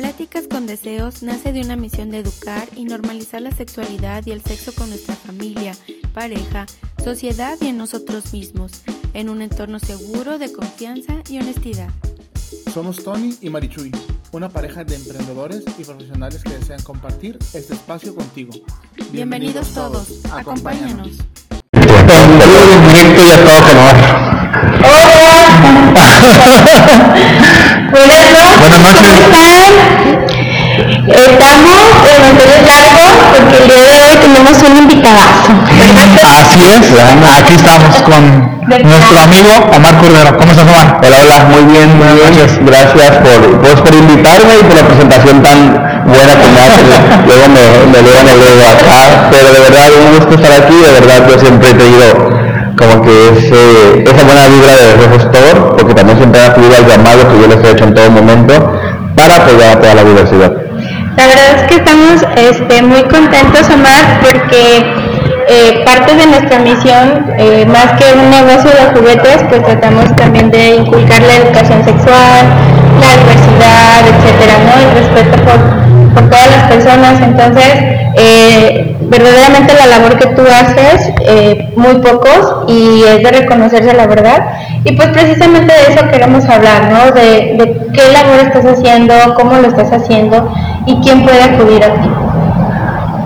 [0.00, 4.40] Pláticas con Deseos nace de una misión de educar y normalizar la sexualidad y el
[4.40, 5.74] sexo con nuestra familia,
[6.14, 6.64] pareja,
[7.04, 8.80] sociedad y en nosotros mismos,
[9.12, 11.90] en un entorno seguro de confianza y honestidad.
[12.72, 13.92] Somos Tony y Marichuy,
[14.32, 18.52] una pareja de emprendedores y profesionales que desean compartir este espacio contigo.
[19.12, 21.18] Bienvenidos, todos, acompáñanos.
[24.50, 24.66] Buenas
[26.10, 26.34] noches,
[27.90, 28.72] Buenas noches.
[28.72, 29.70] ¿cómo están?
[31.06, 35.54] Estamos en manteles largos porque el día de hoy tenemos un invitadazo.
[36.26, 36.82] Así es,
[37.38, 38.22] aquí estamos con
[38.66, 40.36] nuestro amigo Omar Cordero.
[40.36, 41.00] ¿Cómo estás, Omar?
[41.00, 42.34] Hola, hola, muy bien, muy bien.
[42.66, 45.58] Gracias por, pues, por invitarme y por la presentación tan
[46.06, 46.86] buena que me hacen.
[47.26, 51.28] Luego me, me me leo acá, pero de verdad un gusto estar aquí, de verdad
[51.28, 52.39] yo siempre he tenido
[52.80, 57.28] como que ese, esa buena vibra de gestor, porque también siempre he acudido al llamado
[57.28, 58.72] que yo les he hecho en todo momento
[59.14, 60.52] para apoyar a toda la diversidad.
[61.16, 64.82] La verdad es que estamos este, muy contentos, Omar, porque
[65.48, 70.50] eh, parte de nuestra misión, eh, más que un negocio de juguetes, pues tratamos también
[70.50, 72.46] de inculcar la educación sexual,
[73.00, 74.72] la diversidad, etcétera, ¿no?
[74.80, 75.79] El respeto por,
[76.14, 77.20] por todas las personas.
[77.20, 77.72] Entonces,
[78.16, 84.06] eh, verdaderamente la labor que tú haces, eh, muy pocos, y es de reconocerse la
[84.06, 84.44] verdad.
[84.84, 87.12] Y pues precisamente de eso queremos hablar, ¿no?
[87.12, 90.52] De, qué labor estás haciendo, cómo lo estás haciendo
[90.86, 92.08] y quién puede acudir a ti.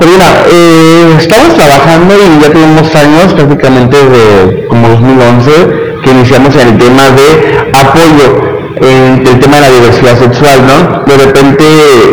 [0.00, 5.50] Mira, eh, estamos trabajando y ya tenemos años, prácticamente desde como 2011,
[6.02, 11.04] que iniciamos el tema de apoyo en el tema de la diversidad sexual, ¿no?
[11.04, 11.64] De repente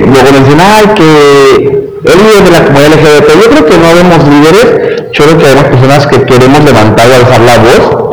[0.06, 4.28] luego mencionan, ay, que el líder de la comunidad LGBT, yo creo que no vemos
[4.28, 8.12] líderes, yo creo que vemos personas que queremos levantar y alzar la voz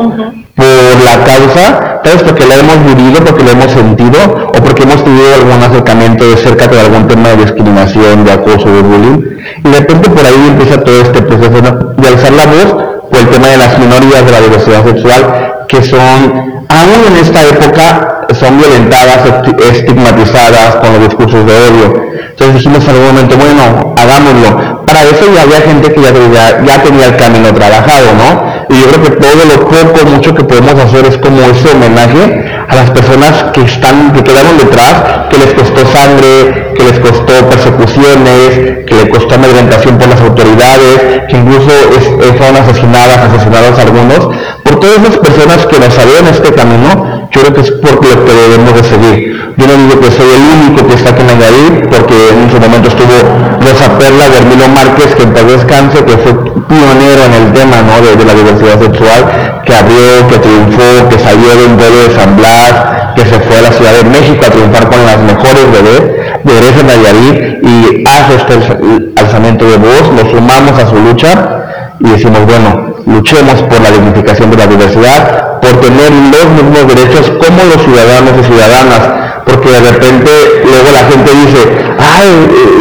[0.55, 4.19] por la causa, tal vez porque la hemos vivido, porque la hemos sentido,
[4.49, 8.69] o porque hemos tenido algún acercamiento de cerca con algún tema de discriminación, de acoso,
[8.69, 9.21] de bullying,
[9.63, 11.61] y de repente por ahí empieza todo este proceso
[11.97, 15.81] de alzar la voz por el tema de las minorías de la diversidad sexual, que
[15.83, 16.33] son,
[16.69, 22.09] aún en esta época, son violentadas, esti- estigmatizadas con los discursos de odio.
[22.29, 24.85] Entonces dijimos en algún momento, bueno, hagámoslo.
[24.85, 28.49] Para eso ya había gente que ya, ya, ya tenía el camino trabajado, ¿no?
[28.69, 32.45] Y yo creo que todo lo poco, mucho que podemos hacer es como ese homenaje
[32.67, 37.33] a las personas que están, que quedaron detrás, que les costó sangre, que les costó
[37.49, 43.79] persecuciones, que les costó amedrentación por las autoridades, que incluso es- eh, fueron asesinadas, asesinados
[43.79, 44.35] algunos.
[44.63, 46.89] Por todas esas personas que nos abrieron este camino,
[47.31, 49.53] yo creo que es por lo que debemos de seguir.
[49.57, 52.87] Yo no digo que soy el único que está en Nayarit, porque en su momento
[52.87, 53.15] estuvo
[53.59, 56.33] Rosa Perla de Hermilo Márquez, que en paz descanse, que fue
[56.69, 57.99] pionero en el tema ¿no?
[58.01, 62.37] de, la diversidad sexual, que abrió, que triunfó, que salió de un vuelo de San
[62.37, 62.73] Blas,
[63.15, 66.03] que se fue a la Ciudad de México a triunfar con las mejores bebés,
[66.43, 68.79] bebés en Nayarit, y hace este alza-
[69.17, 71.65] alzamiento de voz, nos sumamos a su lucha,
[71.99, 77.31] y decimos, bueno, luchemos por la dignificación de la diversidad, por tener los mismos derechos
[77.41, 79.01] como los ciudadanos y ciudadanas,
[79.45, 80.31] porque de repente
[80.63, 81.61] luego la gente dice,
[81.97, 82.29] ay,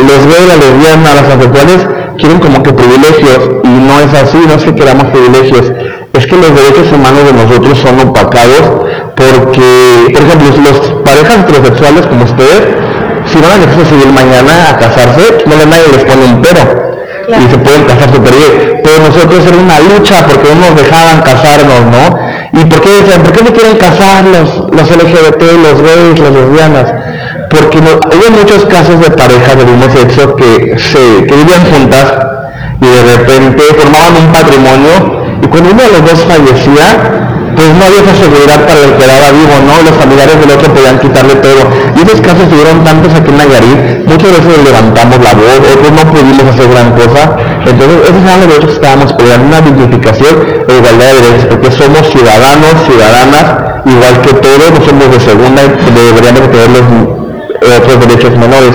[0.06, 1.80] los gays, las lesbianas, las homosexuales
[2.18, 5.72] quieren como que privilegios, y no es así, no es que queramos privilegios,
[6.12, 8.64] es que los derechos humanos de nosotros son opacados,
[9.16, 12.62] porque, por ejemplo, las parejas heterosexuales como ustedes,
[13.26, 16.87] si van a registro civil mañana a casarse, no nadie les pone un pero
[17.28, 18.80] y se pueden casar súper bien.
[18.82, 22.60] Pero nosotros era una lucha porque no nos dejaban casarnos, ¿no?
[22.60, 26.32] ¿Y por qué decían, por qué no quieren casar los, los LGBT, los gays, las
[26.32, 26.94] lesbianas?
[27.50, 27.98] Porque no,
[28.30, 32.14] muchos casos de parejas del mismo sexo que, se, que vivían juntas
[32.80, 37.82] y de repente formaban un patrimonio y cuando uno de los dos fallecía, pues no
[37.84, 39.74] había esa seguridad para el que quedaba vivo, ¿no?
[39.82, 41.62] Los familiares del otro podían quitarle todo.
[41.66, 46.04] Y esos casos tuvieron tantos aquí en Nayarit, muchas veces levantamos la voz, otros no
[46.06, 47.22] pudimos hacer gran cosa.
[47.66, 51.70] Entonces, esos eran los derechos que estábamos peleando, una dignificación e igualdad de derechos, porque
[51.74, 53.46] somos ciudadanos, ciudadanas,
[53.90, 56.86] igual que todos, no somos de segunda y deberíamos de tener los
[57.58, 58.74] eh, otros derechos menores.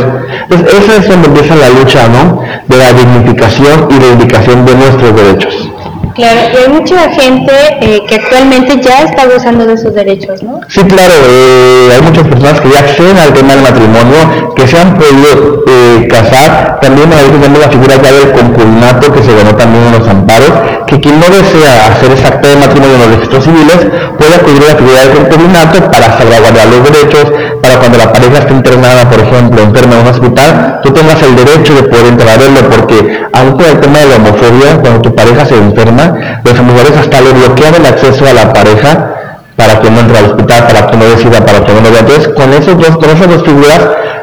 [0.51, 2.43] Entonces, esa es donde empieza la lucha, ¿no?
[2.67, 5.72] De la dignificación y reivindicación de nuestros derechos.
[6.15, 7.51] Claro, y hay mucha gente
[7.81, 10.61] eh, que actualmente ya está gozando de sus derechos, ¿no?
[10.67, 14.77] Sí, claro, eh, hay muchas personas que ya acceden al tema del matrimonio, que se
[14.77, 19.35] han podido eh, casar, también a veces tenemos la figura ya del concubinato que se
[19.35, 20.51] ganó también en los amparos,
[20.85, 23.79] que quien no desea hacer ese acto de matrimonio en los registros civiles
[24.17, 27.25] puede acudir a la figura del concubinato para salvaguardar los derechos,
[27.61, 31.35] para cuando la pareja esté internada, por ejemplo, enferma en un hospital, tú tengas el
[31.35, 35.57] derecho de poder verlo, porque aunque el tema de la homofobia, cuando tu pareja se
[35.57, 39.09] enferma, los familiares hasta le bloquean el acceso a la pareja
[39.55, 41.99] para que no entre al hospital, para que no decida, para que no lo vea.
[41.99, 43.79] Entonces, con, esos dos, con esas dos figuras,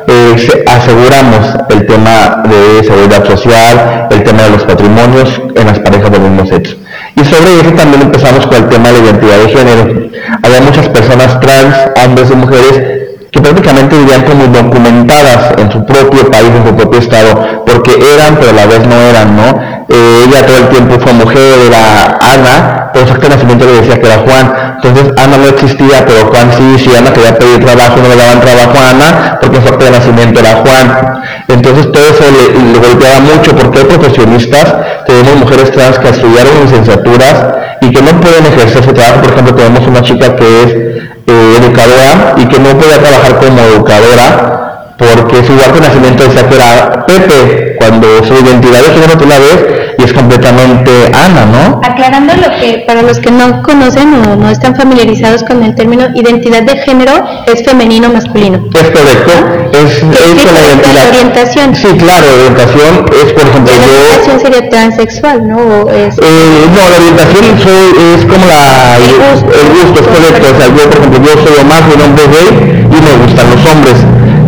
[0.07, 6.11] eh, aseguramos el tema de seguridad social, el tema de los patrimonios en las parejas
[6.11, 6.77] del mismo sexo.
[7.17, 10.11] Y sobre eso también empezamos con el tema de la identidad de género.
[10.43, 13.00] Había muchas personas trans, hombres y mujeres,
[13.31, 18.37] que prácticamente vivían como documentadas en su propio país, en su propio estado, porque eran,
[18.37, 19.81] pero a la vez no eran, ¿no?
[19.89, 23.73] Eh, ella todo el tiempo fue mujer, era Ana, pero su acta de nacimiento le
[23.81, 24.53] decía que era Juan.
[24.83, 28.41] Entonces Ana no existía, pero Juan sí, si Ana quería pedir trabajo, no le daban
[28.41, 31.23] trabajo a Ana, porque su acta de nacimiento era Juan.
[31.49, 34.75] Entonces todo eso le, golpeaba mucho, porque hay profesionistas,
[35.07, 37.47] tenemos mujeres trans que estudiaron licenciaturas
[37.81, 39.23] y que no pueden ejercer su trabajo.
[39.23, 41.01] Por ejemplo, tenemos una chica que es
[41.31, 46.49] eh, educadora y que no puede trabajar como educadora porque su acta de nacimiento decía
[46.49, 51.45] que era Pepe, cuando su identidad de género tú la ves y es completamente Ana,
[51.47, 51.81] ¿no?
[51.85, 56.09] Aclarando lo que, para los que no conocen o no están familiarizados con el término
[56.15, 57.13] identidad de género,
[57.47, 58.65] es femenino masculino.
[58.75, 59.33] Es correcto,
[59.73, 61.09] es, es la identidad.
[61.09, 61.75] orientación.
[61.75, 65.91] Sí, claro, orientación es, por ejemplo, la orientación sería transexual, ¿no?
[65.91, 66.17] es...
[66.19, 70.47] Eh, no, la orientación es como la, el, gusto, es correcto.
[70.49, 72.49] O sea, yo, por ejemplo, yo soy Omar, soy un hombre gay
[72.89, 73.97] y me gustan los hombres.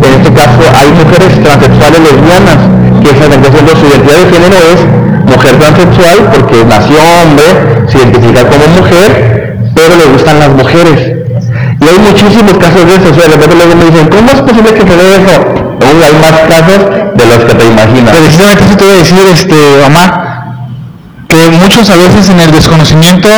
[0.03, 2.59] En este caso, hay mujeres transexuales lesbianas
[3.03, 5.02] que esa orientación de su identidad de género es
[5.43, 7.43] mujer transexual porque nació hombre,
[7.87, 11.11] se identifica como mujer, pero le gustan las mujeres.
[11.81, 14.41] Y hay muchísimos casos de eso, o sea, de repente luego me dicen, ¿cómo es
[14.41, 15.35] posible que se dé eso?
[15.83, 16.79] Aún hay más casos
[17.15, 18.15] de los que te imaginas.
[18.15, 20.55] Precisamente eso te voy a decir, este, mamá,
[21.27, 23.29] que muchos a veces en el desconocimiento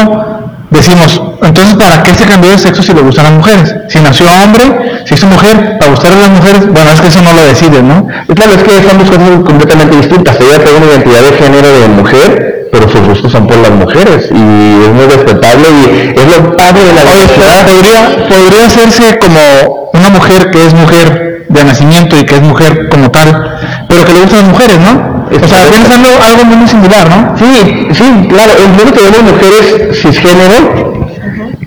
[0.70, 3.76] decimos, entonces, ¿para qué se cambió de sexo si le gustan las mujeres?
[3.90, 7.22] Si nació hombre, si es mujer, para gustar a las mujeres, bueno, es que eso
[7.22, 8.08] no lo decide, ¿no?
[8.28, 10.40] Y claro, es que son dos cosas completamente distintas.
[10.40, 14.30] Ella tiene una identidad de género de mujer, pero sus gustos son por las mujeres
[14.32, 17.66] y es muy respetable y es lo padre de la sociedad.
[17.66, 22.90] Podría, podría hacerse como una mujer que es mujer de nacimiento y que es mujer
[22.90, 23.58] como tal,
[23.88, 25.26] pero que le gustan las mujeres, ¿no?
[25.32, 27.38] O sea, viene siendo algo muy similar, ¿no?
[27.38, 28.54] Sí, sí, claro.
[28.64, 30.96] Incluso tenemos mujeres cisgénero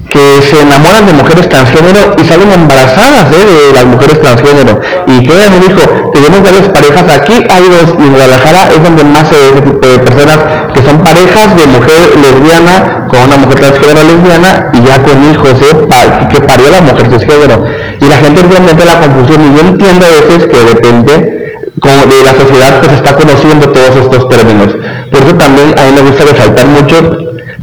[0.08, 3.44] que se enamoran de mujeres transgénero y salen embarazadas ¿eh?
[3.44, 4.80] de las mujeres transgénero.
[5.06, 9.04] Y que me dijo, tenemos varias parejas, aquí hay dos, y en Guadalajara es donde
[9.04, 10.38] más se ve personas
[10.74, 15.54] que son parejas de mujer lesbiana con una mujer transgénero lesbiana y ya con hijos,
[15.60, 16.28] ¿eh?
[16.30, 17.64] que parió la mujer transgénero.
[18.00, 21.38] Y la gente realmente la confusión, y yo entiendo a veces que depende
[21.80, 24.68] de la sociedad que se está conociendo todos estos términos.
[25.10, 26.96] Por eso también a mí me gusta resaltar mucho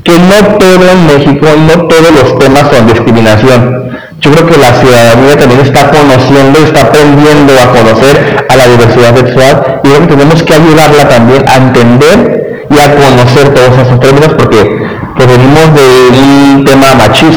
[0.04, 3.86] que no todo en México, no todos los temas son discriminación.
[4.22, 9.16] Yo creo que la ciudadanía también está conociendo, está aprendiendo a conocer a la diversidad
[9.16, 14.00] sexual y creo que tenemos que ayudarla también a entender y a conocer todos esos
[14.00, 14.86] términos porque
[15.26, 16.94] venimos de un tema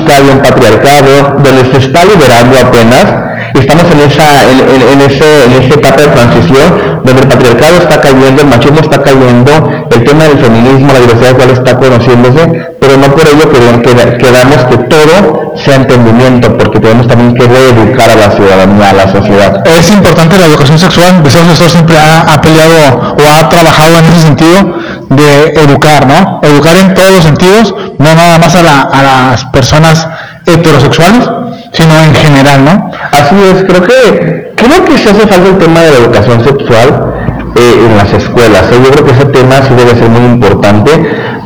[0.09, 5.53] machista, de un patriarcado, donde se está liberando apenas estamos en esa, en, ese, en
[5.63, 9.51] esa etapa de transición donde el patriarcado está cayendo, el machismo está cayendo,
[9.91, 14.77] el tema del feminismo, la diversidad sexual está conociéndose, pero no por ello queramos que
[14.89, 19.63] todo sea entendimiento, porque tenemos también que reeducar a la ciudadanía, a la sociedad.
[19.67, 24.23] Es importante la educación sexual, Deseo Sexual siempre ha, peleado o ha trabajado en ese
[24.23, 24.75] sentido
[25.09, 26.41] de educar, ¿no?
[26.43, 30.07] Educar en todos los sentidos, no nada más a, a las personas
[30.47, 31.29] heterosexuales,
[31.73, 32.91] sino en general, ¿no?
[33.13, 37.15] Así es, creo que creo que se hace falta el tema de la educación sexual
[37.57, 38.65] eh, en las escuelas.
[38.73, 38.81] ¿eh?
[38.85, 40.91] Yo creo que ese tema sí debe ser muy importante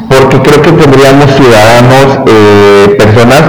[0.09, 3.43] porque creo que tendríamos ciudadanos, eh, personas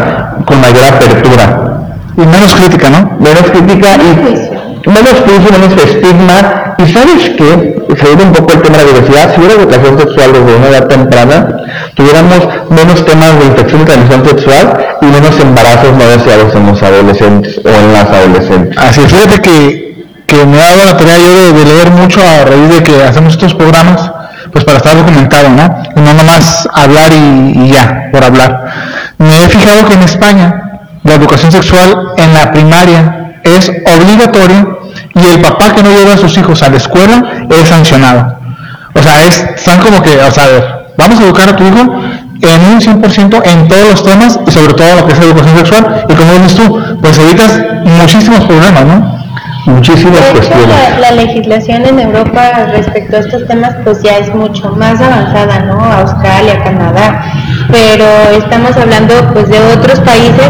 [0.45, 1.69] con mayor apertura.
[2.15, 3.17] Y menos crítica, ¿no?
[3.19, 6.75] Menos crítica y menos juicio, menos estigma.
[6.77, 7.72] ¿Y sabes qué?
[7.95, 10.87] Se un poco el tema de la diversidad, si hubiera educación sexual desde una edad
[10.87, 11.57] temprana,
[11.95, 16.83] tuviéramos menos temas de infección y transmisión sexual y menos embarazos no deseados en los
[16.83, 18.77] adolescentes o en las adolescentes.
[18.77, 22.45] Así es, fíjate que, que me ha dado la tarea yo de, leer mucho a
[22.45, 24.11] raíz de que hacemos estos programas,
[24.51, 25.83] pues para estar documentado, ¿no?
[25.95, 28.65] Y no nomás hablar y, y ya, por hablar.
[29.17, 34.72] Me he fijado que en España la educación sexual en la primaria es obligatoria
[35.15, 38.37] y el papá que no lleva a sus hijos a la escuela es sancionado.
[38.95, 41.63] O sea, es, están como que, o sea, a ver, vamos a educar a tu
[41.63, 41.81] hijo
[42.41, 46.05] en un 100% en todos los temas y sobre todo lo que es educación sexual
[46.09, 49.23] y como dices tú, pues evitas muchísimos problemas, ¿no?
[49.65, 50.67] Muchísimas cuestiones.
[50.67, 55.59] La, la, legislación en Europa respecto a estos temas pues ya es mucho más avanzada,
[55.59, 55.81] ¿no?
[55.81, 57.23] Australia, Canadá,
[57.71, 58.05] pero
[58.37, 60.49] estamos hablando pues de otros países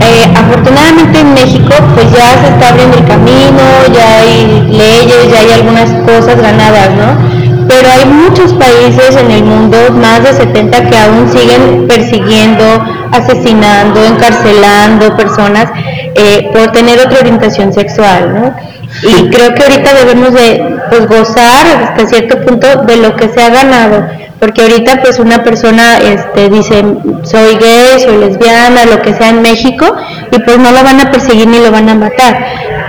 [0.00, 3.62] eh, afortunadamente en México pues ya se está abriendo el camino,
[3.92, 7.66] ya hay leyes, ya hay algunas cosas ganadas, ¿no?
[7.68, 12.64] Pero hay muchos países en el mundo, más de 70, que aún siguen persiguiendo
[13.12, 15.66] asesinando, encarcelando personas
[16.14, 18.54] eh, por tener otra orientación sexual, ¿no?
[19.02, 23.42] Y creo que ahorita debemos de pues, gozar hasta cierto punto de lo que se
[23.42, 24.06] ha ganado,
[24.38, 26.84] porque ahorita pues una persona este, dice
[27.22, 29.86] soy gay, soy lesbiana, lo que sea en México,
[30.30, 32.36] y pues no lo van a perseguir ni lo van a matar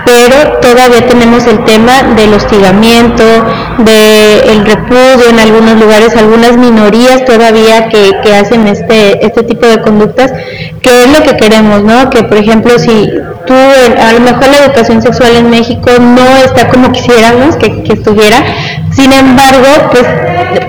[0.08, 3.24] pero todavía tenemos el tema del hostigamiento,
[3.78, 9.82] del repudio en algunos lugares, algunas minorías todavía que, que hacen este, este tipo de
[9.82, 10.32] conductas,
[10.80, 12.08] que es lo que queremos, ¿no?
[12.08, 13.10] Que por ejemplo si
[13.46, 17.92] tú, a lo mejor la educación sexual en México no está como quisiéramos que, que
[17.92, 18.38] estuviera,
[18.92, 20.06] sin embargo, pues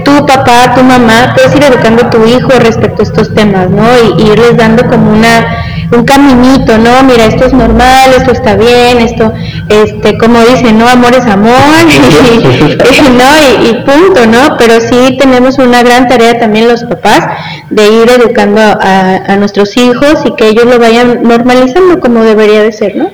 [0.04, 3.88] tu papá, tu mamá, puedes ir educando a tu hijo respecto a estos temas, ¿no?
[4.18, 7.02] Y, irles dando como una un caminito, ¿no?
[7.04, 9.34] Mira, esto es normal, esto está bien, esto,
[9.70, 10.88] este, como dicen, ¿no?
[10.88, 11.56] Amor es amor,
[11.90, 13.68] y, ¿no?
[13.68, 14.56] Y, punto, ¿no?
[14.58, 17.28] Pero sí tenemos una gran tarea también los papás
[17.70, 22.72] de ir educando a, nuestros hijos y que ellos lo vayan normalizando como debería de
[22.72, 23.10] ser, ¿no?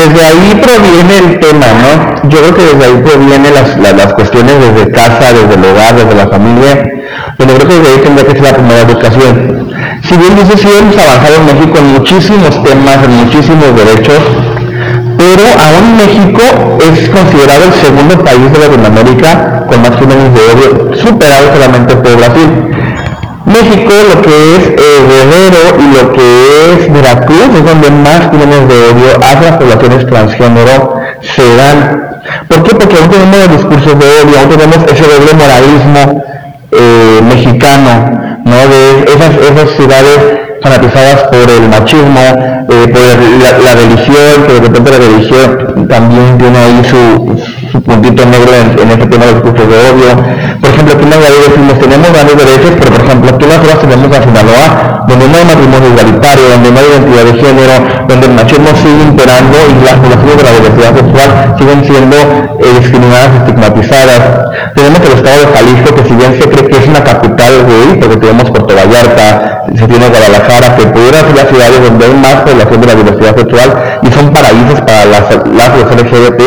[0.00, 2.28] Desde ahí proviene el tema, ¿no?
[2.30, 6.14] Yo creo que desde ahí provienen las, las, cuestiones desde casa, desde el hogar, desde
[6.14, 7.00] la familia
[7.38, 9.70] bueno, creo que desde ahí tendría que ser la primera educación.
[10.02, 14.20] Si bien dice, sí hemos avanzado en México en muchísimos temas, en muchísimos derechos,
[15.16, 16.42] pero aún México
[16.80, 22.16] es considerado el segundo país de Latinoamérica con más crímenes de odio, superado solamente por
[22.16, 22.79] Brasil.
[23.50, 28.68] México, lo que es eh, Guerrero y lo que es Veracruz, es donde más crímenes
[28.68, 32.10] de odio hacia las poblaciones transgénero se dan.
[32.48, 32.74] ¿Por qué?
[32.74, 36.24] Porque aún tenemos discursos de odio, aún tenemos ese doble moralismo
[36.72, 38.56] eh, mexicano, ¿no?
[39.06, 40.18] esas, esas ciudades
[40.62, 42.20] fanatizadas por el machismo,
[42.68, 47.36] eh, por la, religión, que de repente la religión también tiene ahí su,
[47.70, 50.10] su puntito negro en, en este tema de los de odio.
[50.60, 51.10] Por ejemplo, aquí en
[51.48, 55.36] decimos tenemos grandes derechos, pero por ejemplo, aquí en las tenemos a Sinaloa, donde no
[55.36, 57.74] hay matrimonio igualitario, donde no hay identidad de género,
[58.08, 62.72] donde el machismo sigue imperando y las poblaciones de la diversidad sexual siguen siendo eh,
[62.80, 64.20] discriminadas, estigmatizadas.
[64.74, 67.88] Tenemos el estado de Jalisco, que si bien se cree que es una capital gay,
[68.00, 72.36] porque tenemos Puerto Vallarta, se tiene Guadalajara, que pudiera ser las ciudades donde hay más
[72.42, 73.68] población de la diversidad sexual
[74.02, 76.40] y son paraísos para las, las LGBT,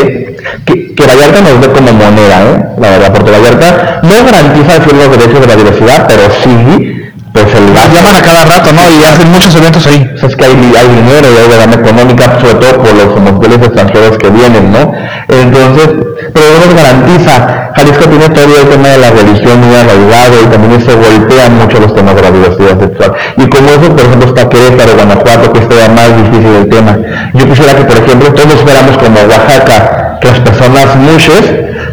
[0.66, 2.66] que, que Vallarta nos ve como moneda, ¿eh?
[2.78, 7.03] la verdad, Puerto Vallarta no garantiza decir los derechos de la diversidad, pero sí
[7.34, 8.82] pues el las llaman a cada rato, ¿no?
[8.92, 10.08] Y hacen muchos eventos ahí.
[10.22, 14.18] Es que hay, hay dinero y hay ganancia económica, sobre todo por los homosexuales extranjeros
[14.20, 14.94] que vienen, ¿no?
[15.28, 15.90] Entonces,
[16.32, 17.72] pero no nos garantiza.
[17.76, 21.80] Jalisco tiene todo el tema de la religión muy arraigado y también se golpean mucho
[21.80, 23.14] los temas de la diversidad sexual.
[23.38, 26.98] Y como eso, por ejemplo, está Querétaro, Guanajuato, que es todavía más difícil el tema.
[27.34, 31.42] Yo quisiera que, por ejemplo, todos fuéramos como Oaxaca, que las personas muchas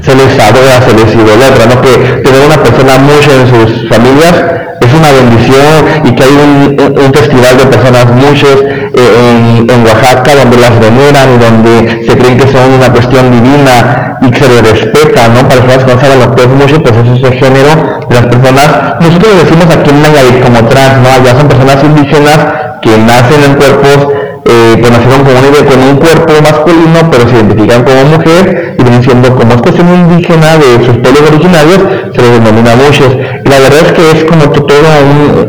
[0.05, 1.81] se les adora, se les idolatra, ¿no?
[1.81, 4.69] Que tener una persona mucha en sus familias
[5.01, 10.79] una bendición y que hay un, festival de personas muchas eh, en, Oaxaca donde las
[10.79, 15.29] veneran y donde se creen que son una cuestión divina y que se les respeta,
[15.29, 15.49] ¿no?
[15.49, 17.73] Para personas que no saben lo que es mucho, pues eso es el género
[18.09, 18.69] de las personas.
[19.01, 21.09] Nosotros decimos aquí en Nayarit como trans, ¿no?
[21.09, 22.39] Allá son personas indígenas
[22.83, 28.05] que nacen en cuerpos eh, pues nacieron con un, cuerpo masculino, pero se identifican como
[28.17, 31.79] mujer y vienen siendo como es cuestión indígena de sus pueblos originarios,
[32.15, 33.17] se les denomina muchos.
[33.51, 35.01] La verdad es que es como toda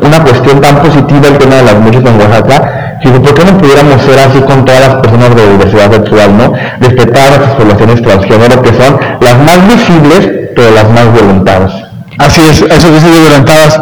[0.02, 3.58] una cuestión tan positiva el tema de las muchas en Oaxaca, que ¿por qué no
[3.60, 6.54] pudiéramos ser así con todas las personas de diversidad sexual, no?
[6.80, 11.74] Respetar a nuestras poblaciones transgénero, que son las más visibles, pero las más violentadas.
[12.18, 13.80] Así es, eso dice de violentadas.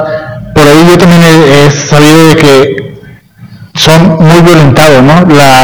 [0.53, 2.99] Por ahí yo también he sabido de que
[3.75, 5.13] son muy violentados, ¿no?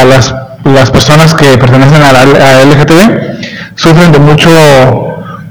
[0.08, 0.34] las,
[0.64, 2.24] las personas que pertenecen a la
[2.64, 4.48] LGTB sufren de mucho,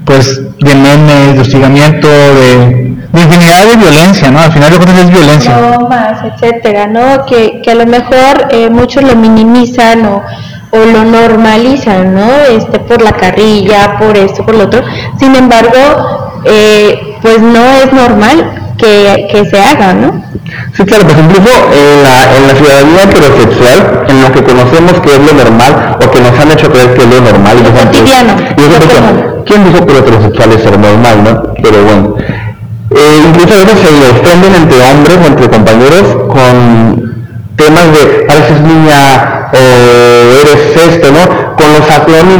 [0.04, 4.40] pues, de memes, de hostigamiento, de, infinidad de violencia, ¿no?
[4.40, 5.78] Al final de cuentas es violencia.
[5.88, 7.24] más, etcétera, ¿no?
[7.26, 10.22] Que, que a lo mejor eh, muchos lo minimizan o,
[10.72, 12.28] o lo normalizan, ¿no?
[12.50, 14.82] Este, por la carrilla, por esto, por lo otro.
[15.18, 20.24] Sin embargo, eh, pues no es normal que, que se haga, ¿no?
[20.74, 25.10] Sí, claro, pues incluso en la, en la ciudadanía heterosexual, en lo que conocemos que
[25.10, 27.56] es lo normal, o que nos han hecho creer que es lo normal.
[27.64, 28.36] Lo cotidiano.
[29.44, 31.54] ¿Quién dijo que lo heterosexual es ser normal, no?
[31.62, 32.16] Pero bueno.
[32.98, 37.26] Eh, a veces se ofenden entre hombres o entre compañeros con
[37.56, 41.56] temas de pareces niña o eres esto, ¿no?
[41.56, 41.86] Con los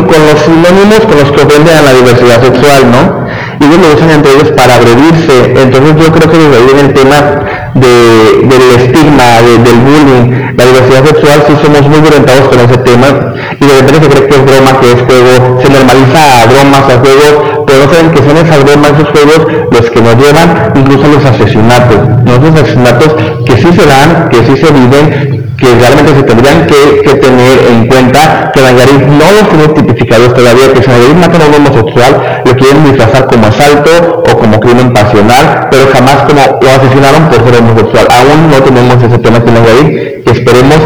[0.06, 3.26] con los sinónimos con los que ofenden a la diversidad sexual, ¿no?
[3.60, 5.60] Y ellos lo usan entre ellos para agredirse.
[5.60, 11.04] Entonces yo creo que desde ahí viene el tema del estigma, del bullying, la diversidad
[11.04, 14.44] sexual, sí somos muy orientados con ese tema y de repente se cree que es
[14.44, 18.36] broma, que es juego, se normaliza a bromas, a juegos, pero no saben que son
[18.36, 19.40] esas bromas, esos juegos,
[19.72, 24.38] los que nos llevan incluso a los asesinatos, los asesinatos que sí se dan, que
[24.44, 29.48] sí se viven, que realmente se tendrían que, tener en cuenta que Nayarit no los
[29.48, 34.22] tiene tipificados todavía, que si Nayarit mata a un homosexual, lo quieren disfrazar como asalto
[34.30, 38.06] o como crimen pasional, pero jamás como lo asesinaron por ser homosexual.
[38.10, 40.78] Aún no tenemos ese tema aquí en Nayarit, que esperemos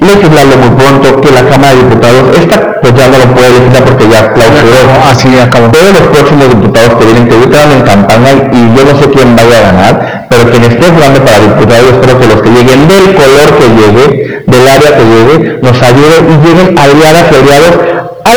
[0.00, 3.84] legislarlo muy pronto, que la Cámara de Diputados, esta pues ya no lo puede legislar
[3.84, 4.78] porque ya clausuró.
[5.10, 5.68] Así acabó.
[5.70, 9.36] Todos los próximos diputados que vienen, que ahorita en campaña y yo no sé quién
[9.36, 13.14] vaya a ganar, pero quien esté jugando para diputados, espero que los que lleguen del
[13.14, 17.95] color que llegue, del área que llegue, nos ayuden y lleguen aliadas y aliados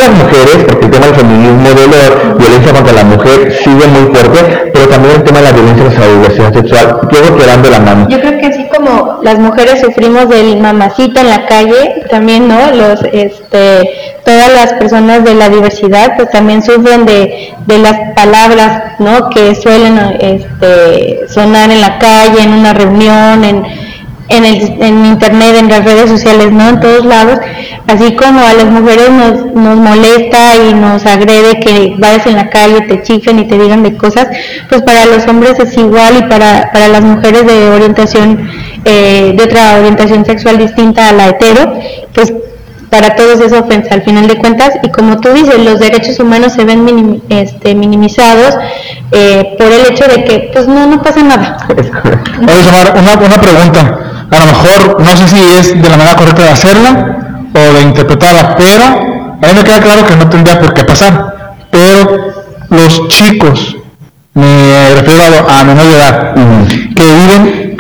[0.10, 4.16] las mujeres, porque el tema del feminismo, de la violencia contra la mujer sigue muy
[4.16, 8.08] fuerte, pero también el tema de la violencia contra la sexual, quiero quedando la mano.
[8.10, 12.60] Yo creo que así como las mujeres sufrimos del mamacito en la calle, también, ¿no?
[12.72, 13.92] Los, este,
[14.26, 19.30] todas las personas de la diversidad, pues también sufren de, de las palabras, ¿no?
[19.30, 23.89] Que suelen este, sonar en la calle, en una reunión, en
[24.30, 26.70] en, el, en internet, en las redes sociales, ¿no?
[26.70, 27.40] En todos lados,
[27.88, 32.50] así como a las mujeres nos, nos molesta y nos agrede que vayas en la
[32.50, 34.28] calle, te chiflen y te digan de cosas,
[34.70, 38.50] pues para los hombres es igual y para, para las mujeres de orientación,
[38.86, 41.80] eh, de otra orientación sexual distinta a la hetero,
[42.14, 42.32] pues
[42.92, 44.72] para todos es ofensa al final de cuentas.
[44.82, 48.58] Y como tú dices los derechos humanos se ven este, minimizados
[49.12, 51.68] eh, por el hecho de que pues no no pasa nada.
[52.40, 56.50] Una, una pregunta a lo mejor no sé si es de la manera correcta de
[56.50, 57.18] hacerla
[57.54, 61.56] o de interpretarla, pero a mí me queda claro que no tendría por qué pasar.
[61.72, 62.34] Pero
[62.70, 63.76] los chicos,
[64.34, 66.34] me refiero a, menor de edad,
[66.96, 67.78] que viven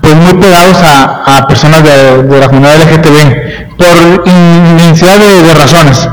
[0.00, 6.08] pues muy pegados a, personas de, la comunidad LGTB por infinidad de, razones,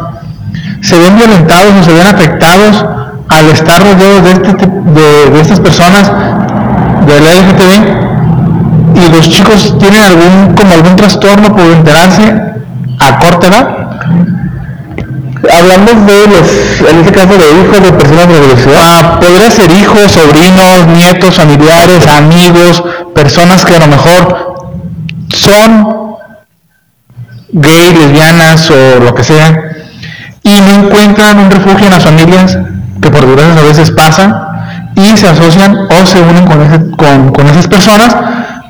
[0.81, 2.85] se ven violentados o se ven afectados
[3.29, 6.11] al estar rodeados de, este, de, de estas personas
[7.07, 8.04] de la LGTB
[8.95, 12.33] y los chicos tienen algún como algún trastorno por enterarse
[12.99, 13.85] a corta edad
[15.51, 19.51] hablamos de los en este caso de hijos de personas de la universidad ah, podría
[19.51, 24.55] ser hijos sobrinos nietos familiares amigos personas que a lo mejor
[25.29, 26.15] son
[27.51, 29.61] gay lesbianas o lo que sea
[30.43, 32.57] y no encuentran un refugio en las familias
[33.01, 34.35] que por desgracia a veces pasan
[34.95, 38.15] y se asocian o se unen con, con, con esas personas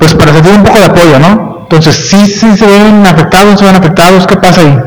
[0.06, 1.62] pues para sentir un poco de apoyo, ¿no?
[1.64, 4.78] Entonces, sí, sí se ven afectados, se ven afectados, ¿qué pasa ahí?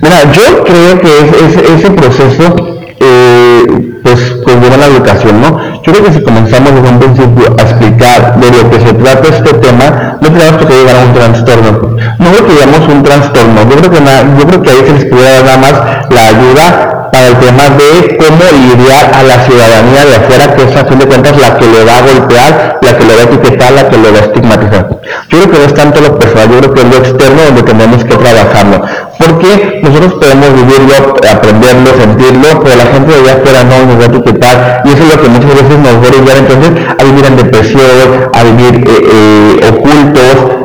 [0.00, 2.54] Mira, yo creo que ese proceso,
[3.00, 5.58] eh, pues, pues lleva la educación, ¿no?
[5.82, 9.28] Yo creo que si comenzamos desde un principio a explicar de lo que se trata
[9.36, 11.96] este tema, no tenemos que llegar a un trastorno.
[12.20, 13.98] No creo que digamos un trastorno, yo creo que,
[14.38, 15.72] yo creo que ahí se les pudiera dar nada más
[16.08, 20.74] la ayuda para el tema de cómo lidiar a la ciudadanía de afuera, que es
[20.74, 23.24] a fin de cuentas la que le va a golpear, la que le va a
[23.24, 24.88] etiquetar, la que le va a estigmatizar.
[25.28, 27.62] Yo creo que no es tanto lo personal, yo creo que es lo externo donde
[27.62, 28.82] tenemos que trabajarlo.
[29.18, 30.94] Porque nosotros podemos vivirlo,
[31.30, 35.02] aprenderlo, sentirlo, pero la gente de allá afuera no nos va a etiquetar y eso
[35.02, 38.42] es lo que muchas veces nos va a ayudar entonces a vivir en depresión, a
[38.42, 40.61] vivir eh, eh, ocultos,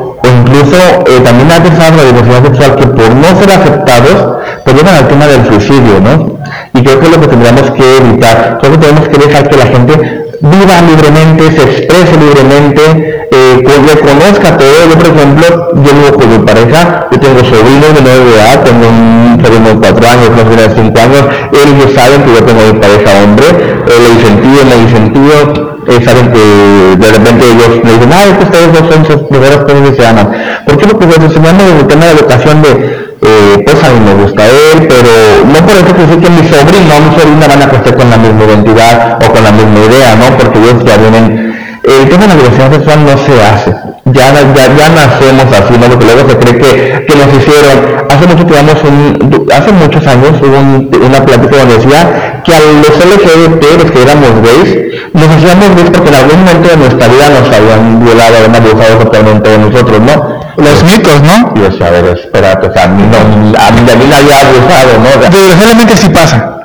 [0.48, 4.96] incluso eh, también a pesar la diversidad sexual que por no ser aceptados, pues llegan
[4.96, 6.38] al tema del suicidio, ¿no?
[6.74, 8.58] Y creo que es lo que tendríamos que evitar.
[8.60, 14.56] Creo que tenemos que dejar que la gente viva libremente, se exprese libremente, eh, reconozca
[14.56, 14.88] todo.
[14.88, 18.64] Yo, por ejemplo, yo vivo con mi pareja, yo tengo sobrinos de 9 de edad,
[18.64, 22.44] tengo un sobrino de 4 años, una sobrina de 5 años, ellos saben que yo
[22.44, 27.12] tengo mi pareja hombre, eh, le dicen tío, le dicen tío, eh, saben que de
[27.12, 30.30] repente ellos me dicen, ah, es que ustedes dos son sus primeros que se aman.
[30.78, 30.94] ¿Por qué?
[30.94, 34.86] Porque les enseñamos el tema de educación de eh, pues a mí me gusta él,
[34.88, 35.10] pero
[35.44, 38.08] no por eso que decir que mi sobrino o mi sobrina van a crecer con
[38.08, 40.36] la misma identidad o con la misma idea, ¿no?
[40.36, 43.70] Porque ellos ya vienen, el tema de la diversidad sexual no se hace,
[44.04, 45.86] ya, ya, ya nacemos así, ¿no?
[45.88, 48.44] Porque luego se cree que, que nos hicieron, hace mucho
[48.88, 54.02] un, hace muchos años hubo una plática donde decía que a los LGBT, los que
[54.02, 54.76] éramos gays,
[55.12, 58.98] nos hacíamos gays porque en algún momento de nuestra vida nos habían violado, habían abusado
[58.98, 60.38] totalmente de nosotros, ¿no?
[60.58, 61.52] los mitos, ¿no?
[61.54, 64.32] Y decía, a ver, espérate, o sea, a mí, no, a mí, a mí nadie
[64.34, 65.28] ha abusado, ¿no?
[65.30, 66.56] Desgraciadamente sí pasa.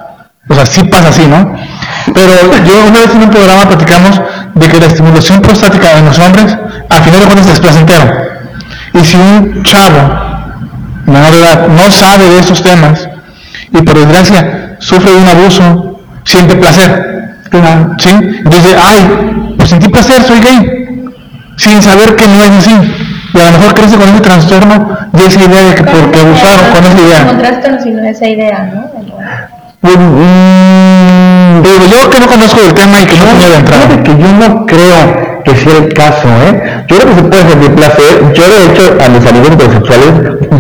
[0.50, 1.56] O sea, sí pasa así, ¿no?
[2.14, 2.34] Pero
[2.66, 4.22] yo una vez en un programa platicamos
[4.56, 6.58] de que la estimulación prostática en los hombres,
[6.90, 8.14] al final de cuentas, es placentero.
[8.94, 10.00] Y si un chavo,
[11.06, 13.10] menor de edad, no sabe de esos temas
[13.72, 17.14] y por desgracia sufre de un abuso, siente placer.
[18.00, 18.10] ¿Sí?
[18.46, 20.84] Dice, ay, pues sentí placer, soy gay
[21.58, 22.76] sin saber que no es así.
[23.34, 26.72] Y a lo mejor crece con ese trastorno y esa idea de que porque abusaron
[26.72, 27.24] con esa idea.
[27.24, 28.94] No un trastorno, sino esa idea, ¿no?
[29.82, 31.13] Mm,
[31.62, 34.04] digo, yo que no conozco el tema y que no tenía de entrada.
[34.04, 36.84] que yo no creo que sea el caso, ¿eh?
[36.88, 38.34] Yo creo que se puede sentir placer.
[38.34, 40.12] Yo, de hecho, a mis amigos heterosexuales,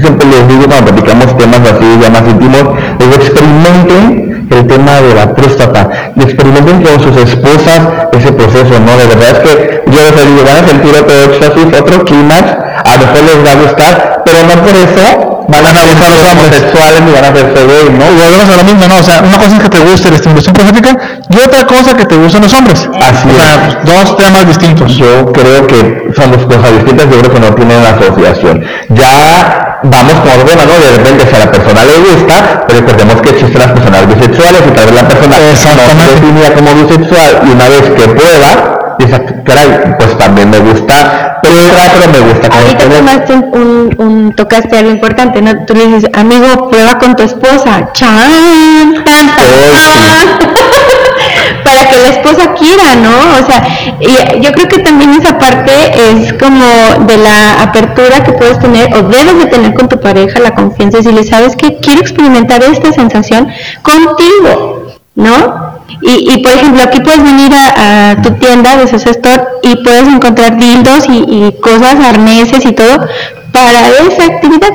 [0.01, 2.63] siempre les digo cuando platicamos temas así ya más íntimos,
[2.99, 7.79] les experimenten el tema de la próstata, y experimenten con sus esposas
[8.11, 8.97] ese proceso, ¿no?
[8.97, 12.43] De verdad es que yo les digo, van a sentir otro éxtasis, otro clímax,
[12.85, 16.31] a lo mejor les va a gustar, pero no por eso van a analizar los
[16.33, 18.05] homosexuales y van a hacerse gay, ¿no?
[18.11, 18.97] Y volvemos a lo mismo, ¿no?
[18.97, 20.97] O sea, una cosa es que te guste la estimulación prostática
[21.29, 22.89] y otra cosa que te gustan los hombres.
[23.01, 23.85] Así o sea, es.
[23.85, 24.95] dos temas distintos.
[24.95, 28.65] Yo creo que son dos cosas distintas, yo creo que no tienen asociación.
[28.89, 30.79] Ya vamos como bueno, ¿no?
[30.79, 34.61] De repente si a la persona le gusta, pero recordemos que existen las personas bisexuales
[34.67, 38.72] y tal vez la persona no se definía como bisexual y una vez que prueba,
[38.99, 41.55] dice, caray, pues también me gusta, pero,
[41.93, 42.99] pero me gusta como Ahorita ustedes".
[42.99, 45.65] tomaste un, un, tocaste algo importante, ¿no?
[45.65, 47.89] Tú le dices, amigo, prueba con tu esposa.
[47.93, 49.03] ¡Chan!
[49.03, 50.49] ¡Tan, tan, tan!
[51.63, 53.39] Para que la esposa quiera, ¿no?
[53.41, 53.65] O sea,
[53.99, 56.65] y yo creo que también esa parte es como
[57.05, 60.97] de la apertura que puedes tener o debes de tener con tu pareja, la confianza,
[60.99, 61.77] y decirle, ¿sabes qué?
[61.77, 63.47] Quiero experimentar esta sensación
[63.81, 65.82] contigo, ¿no?
[66.01, 69.75] Y, y, por ejemplo, aquí puedes venir a, a tu tienda de Sosa Store y
[69.83, 73.07] puedes encontrar dildos y, y cosas, arneses y todo
[73.51, 74.69] para esa actividad.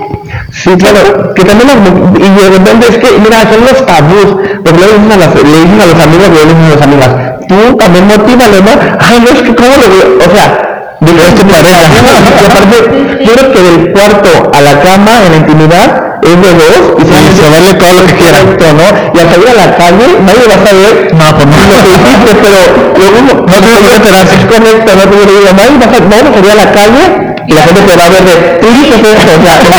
[0.52, 4.37] Sí, claro, que también las mu- y de repente es que, mira, son los tabús,
[4.64, 7.11] porque le dicen a, las, le dicen a los amigos, le dicen a las amigas,
[7.48, 8.70] tú también motívale, ¿no?
[9.00, 11.81] Ay, no, es que cómo lo veo, o sea, de que es tu pareja,
[12.40, 16.66] y aparte, yo creo que del cuarto a la cama, en la intimidad, es de
[16.68, 18.38] dos, y se vale todo lo que quiera.
[18.44, 18.86] ¿no?
[19.14, 21.58] Y al salir a la calle, nadie va a saber No, pues no.
[21.68, 22.58] lo que hiciste, pero
[22.98, 24.34] luego no, No tiene por qué enterarse.
[24.38, 27.04] Es correcto, no te digo, nadie va a saber, a salir a la calle,
[27.48, 29.72] y la gente te va a ver de, tú dices eso, o sea, en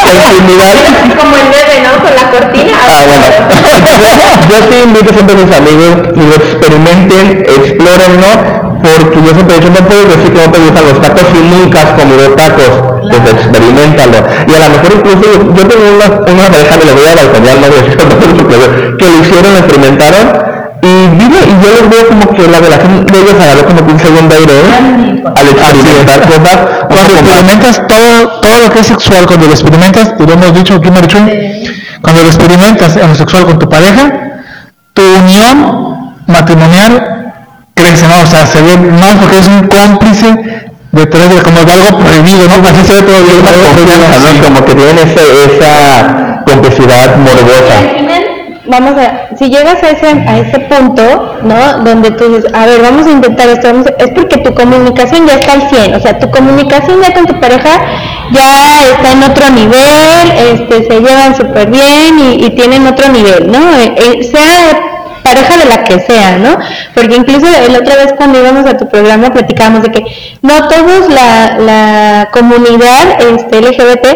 [0.00, 0.74] toda la intimidad,
[1.18, 2.02] Como el bebé, ¿no?
[2.02, 2.72] Con la cortina.
[2.74, 3.14] Ah, bueno.
[4.50, 8.73] yo sí invito siempre a mis amigos que lo experimenten, exploren, ¿no?
[8.84, 11.40] Porque yo siempre he dicho, no puedes decir que no te gustan los tacos si
[11.40, 12.72] nunca has comido tacos.
[13.08, 14.18] Pues experimentalo.
[14.46, 17.56] Y a lo mejor incluso yo, tengo una, una pareja, me lo voy a balconear,
[17.60, 17.96] no voy a decir
[18.98, 20.24] que lo hicieron, lo experimentaron.
[20.84, 23.92] Y digo, y yo les veo como que la relación de ellos agarró como que
[23.92, 25.24] un segundo aire, ¿eh?
[25.34, 26.58] Al experimentar cosas.
[26.88, 30.74] Cuando experimentas todo, todo lo que es sexual, cuando lo experimentas, y lo hemos dicho
[30.74, 31.18] aquí Marichu,
[32.02, 34.12] cuando lo experimentas en lo sexual con tu pareja,
[34.92, 37.13] tu unión matrimonial
[37.74, 38.20] crece, ¿no?
[38.22, 40.34] O sea, se ve más porque es un cómplice
[40.92, 42.68] detrás de como de algo prohibido, ¿no?
[42.68, 44.32] Así se ve todo bien, Una confianza.
[44.38, 44.44] ¿no?
[44.44, 47.74] Como que tienen ese- esa complicidad morbosa.
[48.66, 51.02] Vamos a, si llegas a ese, a ese punto,
[51.42, 51.84] ¿no?
[51.84, 55.26] Donde tú dices, a ver, vamos a intentar esto, vamos a- es porque tu comunicación
[55.26, 57.68] ya está al 100, o sea, tu comunicación ya con tu pareja
[58.32, 63.52] ya está en otro nivel, este, se llevan súper bien y, y tienen otro nivel,
[63.52, 63.58] ¿no?
[63.78, 64.80] Eh, eh, sea
[65.24, 66.58] pareja de la que sea, ¿no?
[66.94, 70.04] Porque incluso la otra vez cuando íbamos a tu programa platicábamos de que
[70.42, 74.06] no todos la, la comunidad este, LGBT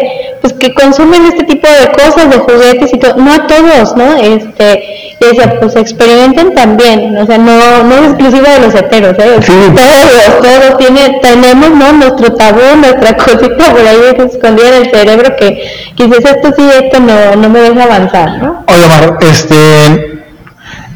[0.41, 4.15] pues que consumen este tipo de cosas, de juguetes y todo, no a todos, ¿no?
[4.17, 9.17] Este, y decía, pues experimenten también, o sea, no, no es exclusivo de los heteros,
[9.19, 9.39] ¿eh?
[9.41, 9.51] Sí.
[9.75, 11.91] Todos, todos tiene, tenemos, ¿no?
[11.93, 16.99] Nuestro tabú, nuestra cosita por ahí escondida en el cerebro que, dices, esto sí, esto
[16.99, 18.63] no, no me deja avanzar, ¿no?
[18.67, 20.19] Oye, Omar, este,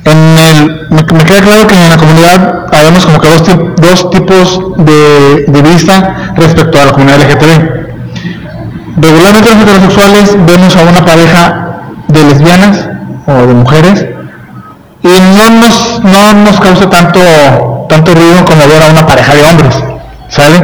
[0.05, 3.75] en el, me, me queda claro que en la comunidad habemos como que dos, tip-
[3.79, 7.83] dos tipos de, de vista respecto a la comunidad LGTB.
[8.97, 11.67] Regularmente los heterosexuales vemos a una pareja
[12.07, 12.87] de lesbianas
[13.25, 14.05] o de mujeres
[15.01, 19.43] y no nos, no nos causa tanto, tanto ruido como ver a una pareja de
[19.43, 19.75] hombres,
[20.29, 20.57] ¿sale?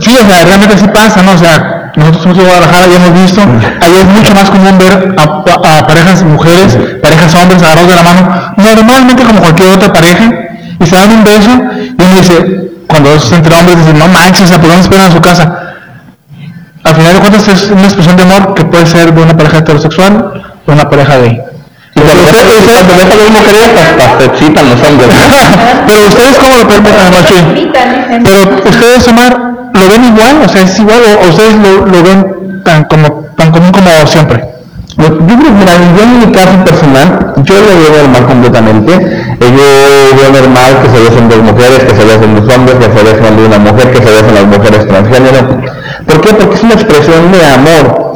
[0.00, 1.32] Sí, o sea, realmente sí pasa, ¿no?
[1.32, 3.40] O sea, nosotros somos de Guadalajara y hemos visto,
[3.80, 8.02] ahí es mucho más común ver a, a parejas mujeres, parejas hombres agarrados de la
[8.02, 10.30] mano, normalmente como cualquier otra pareja,
[10.78, 11.50] y se dan un beso,
[11.98, 15.10] y uno dice, cuando es entre hombres, dice, no manches, o sea, ¿por no esperan
[15.10, 15.70] a su casa?
[16.82, 19.58] Al final de cuentas es una expresión de amor que puede ser de una pareja
[19.58, 21.40] heterosexual o una pareja gay.
[21.94, 25.08] Y cuando usted dice, cuando ves a las mujeres, hasta se excitan los hombres.
[25.86, 27.72] Pero ustedes cómo lo permiten?
[28.24, 30.42] Pero ustedes, Omar, ¿lo ven igual?
[30.44, 34.44] O sea, ¿es igual o, ustedes lo, lo ven tan como tan común como siempre?
[34.96, 38.92] Yo creo que, yo en mi caso personal, yo lo veo normal completamente.
[38.94, 42.84] Eh, Yo veo normal que se besen dos mujeres, que se besen dos hombres, que
[42.84, 45.60] se besen de una mujer, que se besen las mujeres transgénero.
[46.06, 46.34] ¿Por qué?
[46.34, 48.09] Porque es una expresión de amor.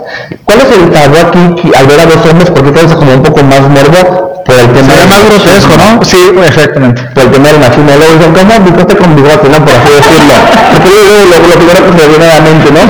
[0.44, 2.50] ¿Cuál es el tabú aquí al ver a dos hombres?
[2.50, 4.42] Porque todo es como un poco más morbo.
[4.44, 6.04] por el tema Sería más grotesco, ¿no?
[6.04, 7.02] Sí, exactamente.
[7.14, 7.90] por el tema del machismo.
[7.96, 9.58] Luego dicen, ¿cómo con bigote, no?
[9.64, 10.34] Por así decirlo.
[10.72, 12.82] Porque lo, lo primero que se viene a la mente, ¿no?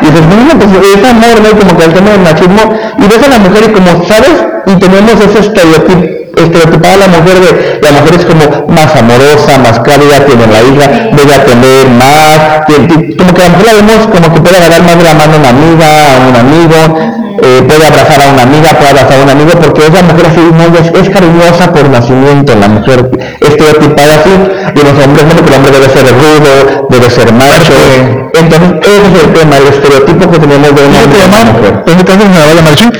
[0.00, 1.50] Y dices, no, pues es amor, ¿no?
[1.58, 2.62] Como que el tema del machismo.
[2.98, 4.36] Y ves a la mujer y como, ¿sabes?
[4.66, 9.80] Y tenemos ese estereotipo estereotipada la mujer de la mujer es como más amorosa, más
[9.80, 14.06] cálida, tiene la hija, debe atender más, tiene- como que a la mujer la vemos
[14.06, 16.98] como que puede agarrar más de la mano a una amiga, a un amigo,
[17.42, 20.40] eh, puede abrazar a una amiga, puede abrazar a un amigo, porque esa mujer así
[20.40, 24.30] no, es, es cariñosa por nacimiento, la mujer estereotipada así,
[24.76, 27.72] y los hombres no, porque el hombre debe ser rudo, debe ser macho,
[28.34, 31.84] entonces ese es el tema, el estereotipo que tenemos de una Omar, mujer.
[32.58, 32.92] a marchar,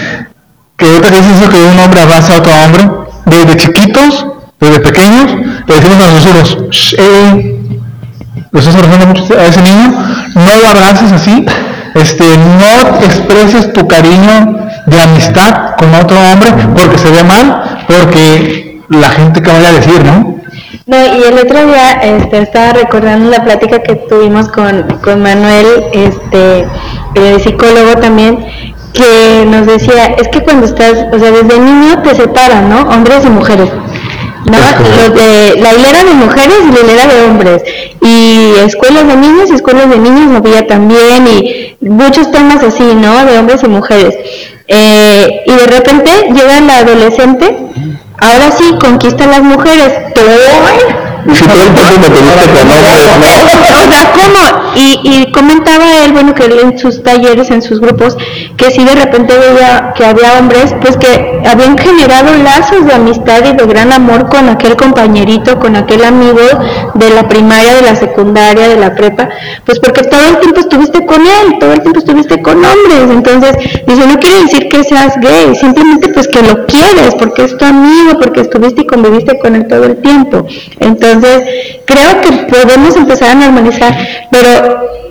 [0.77, 4.27] que ahorita que dices eso que un hombre abraza a otro hombre, desde chiquitos,
[4.59, 5.33] desde pequeños,
[5.67, 7.61] le decimos a los susurros, "Shh, eh,
[8.53, 9.93] lo estás a ese niño,
[10.35, 11.47] no lo abraces así,
[11.95, 14.57] este, no expreses tu cariño
[14.87, 19.73] de amistad con otro hombre porque se ve mal, porque la gente que vaya a
[19.73, 20.41] decir, ¿no?
[20.87, 25.67] No, y el otro día este, estaba recordando la plática que tuvimos con, con Manuel,
[25.93, 26.67] este,
[27.15, 28.45] eh, psicólogo también,
[28.93, 32.83] que nos decía, es que cuando estás, o sea, desde niño te separan, ¿no?
[32.91, 33.69] Hombres y mujeres.
[34.47, 34.57] ¿no?
[34.97, 37.63] Los de- la hilera de mujeres y la hilera de hombres.
[38.01, 43.25] Y escuelas de niños y escuelas de niños había también, y muchos temas así, ¿no?
[43.27, 44.17] De hombres y mujeres.
[44.67, 47.57] Eh, y de repente llega la adolescente,
[48.19, 50.31] ahora sí conquista a las mujeres, todo
[51.27, 51.35] Y ¿no?
[53.79, 54.73] o sea, ¿cómo?
[54.75, 58.17] Y, y comentaba él, bueno, que él en sus talleres, en sus grupos,
[58.57, 63.41] que si de repente veía que había hombres, pues que habían generado lazos de amistad
[63.45, 66.41] y de gran amor con aquel compañerito, con aquel amigo
[66.95, 69.29] de la primaria, de la secundaria, de la prepa,
[69.65, 73.57] pues porque todo el tiempo estuviste con él, todo el tiempo estuviste con hombres, entonces,
[73.87, 77.65] dice, no quiere decir que seas gay, simplemente pues que lo quieres, porque es tu
[77.65, 80.47] amigo, porque estuviste y conviviste con él todo el tiempo.
[80.79, 81.10] Entonces,
[81.87, 83.97] creo que podemos empezar a normalizar,
[84.31, 84.49] pero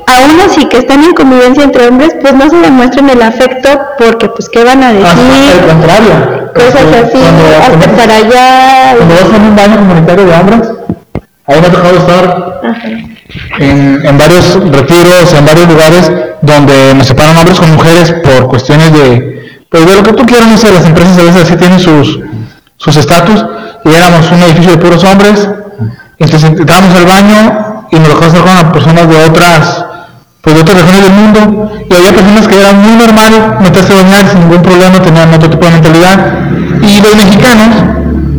[0.07, 4.29] aún así que están en convivencia entre hombres, pues no se demuestren el afecto porque
[4.29, 6.51] pues qué van a decir, contrario.
[6.53, 7.19] cosas así,
[7.61, 8.95] hasta para allá.
[8.97, 10.69] Cuando vas a un baño comunitario de hombres,
[11.47, 12.61] ahí me ha tocado estar
[13.59, 18.91] en, en varios retiros, en varios lugares donde nos separan hombres con mujeres por cuestiones
[18.93, 21.79] de, pues de lo que tú quieras, no sé, las empresas a veces así tienen
[21.79, 22.19] sus
[22.77, 23.45] sus estatus,
[23.83, 25.49] y éramos un edificio de puros hombres,
[26.19, 29.85] entonces entrábamos al baño y nos hacer con personas de otras,
[30.41, 34.03] pues de otras regiones del mundo, y había personas que eran muy normal meterse a
[34.03, 36.17] bañar sin ningún problema, tenían otro tipo de mentalidad,
[36.81, 37.67] y los mexicanos,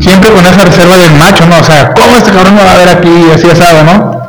[0.00, 1.58] siempre con esa reserva del macho, ¿no?
[1.58, 4.20] O sea, ¿cómo este cabrón me va a ver aquí así asado, ¿no?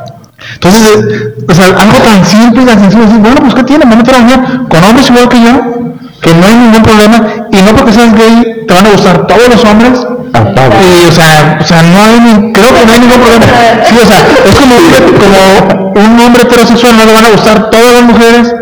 [0.54, 1.04] Entonces,
[1.48, 3.84] o sea, algo tan simple y tan sencillo, decir, bueno, pues ¿qué tiene?
[3.84, 5.60] Me meto a bañar con hombres igual que yo,
[6.20, 9.48] que no hay ningún problema, y no porque seas gay te van a gustar todos
[9.48, 9.92] los hombres,
[10.32, 13.46] y, o sea, o sea, no hay, ni- creo que no hay ningún problema.
[13.84, 17.70] Sí, o sea, es como, un- como un hombre heterosexual, no le van a gustar
[17.70, 18.54] todas las mujeres,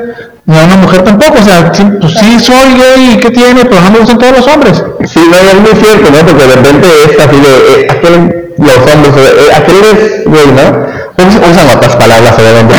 [0.46, 3.64] ni a una mujer tampoco, o sea, sí, pues sí soy gay, ¿y qué tiene?
[3.64, 4.82] Pero no me gustan todos los hombres.
[5.06, 6.26] Sí, no, es muy cierto, ¿no?
[6.26, 11.00] Porque de repente es así de, eh, aquel, los hombres, eh, aquel es güey, ¿no?
[11.20, 12.74] Usan, usan otras palabras, obviamente.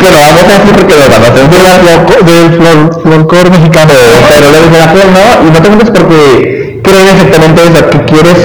[0.00, 1.78] Pero vamos a decir porque nos van a censurar,
[2.24, 2.46] Del
[3.02, 3.92] folclore mexicano.
[4.28, 5.48] pero le aquel, ¿no?
[5.48, 8.38] Y no te metes porque creen exactamente eso, que quieres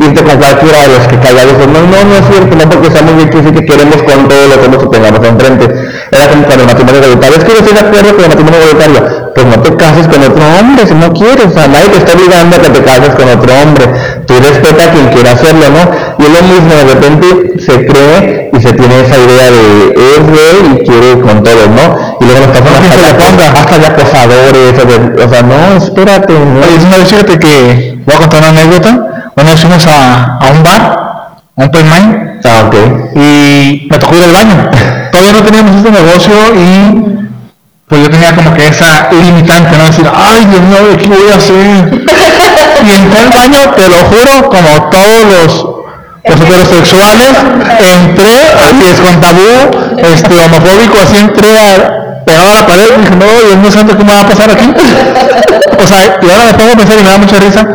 [0.00, 1.66] irte con cualquiera de los que callan eso.
[1.66, 4.58] No, no, no es cierto, no porque seamos bien que sí que queremos con los
[4.58, 5.64] hombres que tengamos enfrente.
[6.10, 7.36] Era como con el matrimonio igualitario.
[7.38, 9.00] Es que yo estoy de acuerdo con el matrimonio igualitario.
[9.34, 11.46] Pues no te cases con otro hombre si no quieres.
[11.46, 13.84] O sea, nadie te está obligando a que te cases con otro hombre.
[14.26, 15.82] Tú respeta a quien quiera hacerlo, ¿no?
[16.34, 21.20] Lo mismo, de repente se cree y se tiene esa idea de es y quiere
[21.20, 22.16] con todos, ¿no?
[22.20, 23.46] Y luego las personas No, hasta, ponga.
[23.52, 26.60] hasta ya acosadores, o, de- sea, no, espérate, ¿no?
[26.60, 29.30] Oye, es una vez fíjate que voy a contar una anécdota.
[29.36, 32.74] Una vez fuimos a, a un bar, a un open mind, Ah, ok.
[33.16, 34.70] y me tocó ir al baño.
[35.12, 37.24] Todavía no teníamos este negocio y
[37.88, 39.84] pues yo tenía como que esa limitante, ¿no?
[39.86, 42.04] Decir, ay Dios mío, ¿de ¿qué voy a hacer?
[42.86, 45.66] Y entré al baño, te lo juro, como todos los,
[46.24, 47.28] los heterosexuales,
[47.80, 53.00] entré, así es con tabú, este, homofóbico, así entré a, pegado a la pared y
[53.02, 54.72] dije, no, Dios mío santo, ¿qué me va a pasar aquí?
[55.82, 57.66] O sea, y ahora me pongo a pensar y me da mucha risa,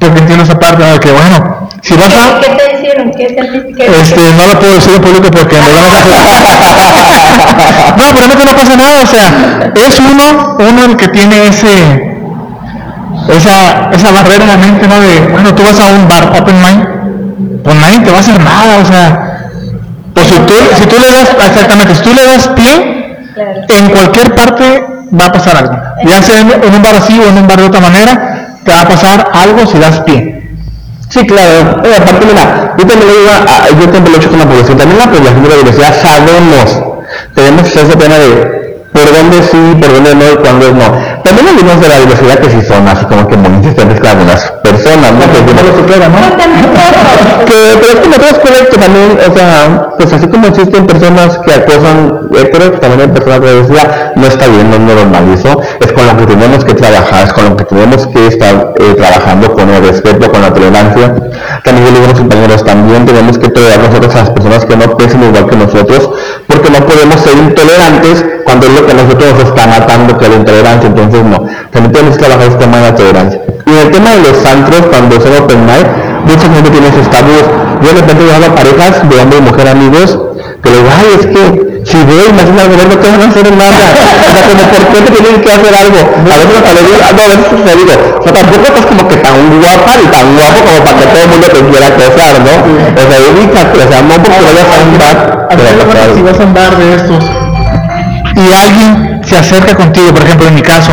[0.00, 0.92] porque entiendo esa parte, ¿no?
[0.94, 2.40] De que bueno, si vas a...
[2.40, 3.10] ¿Qué te hicieron?
[3.12, 3.26] ¿Qué?
[3.76, 5.72] ¿Qué- Este, no lo puedo decir en público porque a hacer...
[7.96, 11.68] No, pero no pasa nada, o sea, es uno, uno el que tiene ese,
[13.28, 15.00] esa, esa barrera en la mente, ¿no?
[15.00, 16.86] De, bueno, tú vas a un bar open mind,
[17.62, 19.48] pues nadie te va a hacer nada, o sea,
[20.14, 23.16] pues si tú, si tú le das, exactamente, si tú le das pie,
[23.68, 24.84] en cualquier parte
[25.18, 25.76] va a pasar algo.
[26.04, 28.82] Ya sea en, un bar así o en un bar de otra manera, te va
[28.82, 30.50] a pasar algo si das pie.
[31.08, 31.82] Sí, claro.
[31.84, 33.30] Eh, aparte, mira, yo también, lo digo,
[33.80, 34.78] yo también lo he hecho con la población.
[34.78, 36.82] También la población de la diversidad sabemos,
[37.34, 41.11] tenemos esa pena de por dónde sí, por dónde no y cuándo no.
[41.24, 44.10] También hay unos de la diversidad que sí son así como que bonitos también con
[44.10, 45.20] algunas personas, ¿no?
[45.20, 45.62] Que no
[47.46, 50.86] que, pero es que no todo es correcto también, o sea, pues así como existen
[50.86, 55.60] personas que acosan creo que también hay personas de diversidad, no está bien, no normalizo,
[55.80, 58.94] es con lo que tenemos que trabajar, es con lo que tenemos que estar eh,
[58.96, 61.14] trabajando con el respeto, con la tolerancia.
[61.64, 65.22] También yo digo compañeros, también tenemos que tolerar nosotros a las personas que no piensen
[65.22, 66.10] igual que nosotros,
[66.46, 70.36] porque no podemos ser intolerantes cuando es lo que nosotros nos está matando que la
[70.36, 71.38] intolerancia, entonces no,
[71.72, 73.40] también tenemos que trabajar este tema de la tolerancia.
[73.64, 75.88] Y en el tema de los antros, cuando son open night,
[76.28, 77.48] mucha gente tiene sus tabús.
[77.80, 80.20] Yo de repente veo a parejas de hombre y mujer amigos
[80.60, 81.42] que digo, ay, es que
[81.88, 83.84] si veo y me hacen algo, no te van a hacer nada.
[84.20, 86.00] O sea, como por qué te tienen que hacer algo.
[86.12, 89.02] A veces hasta le digo, no, a veces te digo, o sea, tampoco estás como
[89.08, 92.34] que tan guapa y tan guapo como para que todo el mundo te quiera acosar,
[92.44, 92.54] ¿no?
[92.60, 95.16] O sea, ubícate, o sea, no porque vayas a un bar.
[95.48, 97.41] A si vas a un bar de estos
[98.34, 100.92] y alguien se acerca contigo, por ejemplo, en mi caso,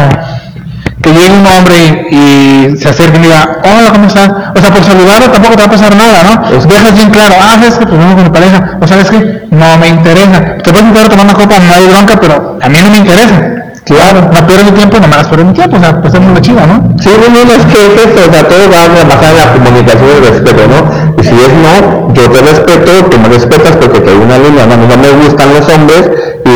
[1.02, 4.30] que llegue un hombre y, se acerque y diga, hola, ¿cómo estás?
[4.56, 6.50] O sea, por saludarlo tampoco te va a pasar nada, ¿no?
[6.50, 9.78] Pues dejas bien claro, ah, es que pues con mi pareja, o sabes que no
[9.78, 10.58] me interesa.
[10.64, 13.60] Te puedes intentar tomar una copa, no hay bronca, pero a mí no me interesa.
[13.86, 16.20] Claro, no pierdo mi tiempo, no me hagas perder mi tiempo, o sea, pues es
[16.20, 16.94] muy chido, ¿no?
[17.00, 19.54] Sí, no, no, es que es eso, o sea, todo va a basar en la
[19.54, 20.80] comunicación y el respeto, ¿no?
[21.18, 24.68] Y si es no, yo te respeto, tú me respetas porque te hay una línea,
[24.68, 26.08] no, no me gustan los hombres,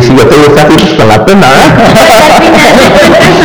[0.04, 1.48] si yo te gusta pues con la pena,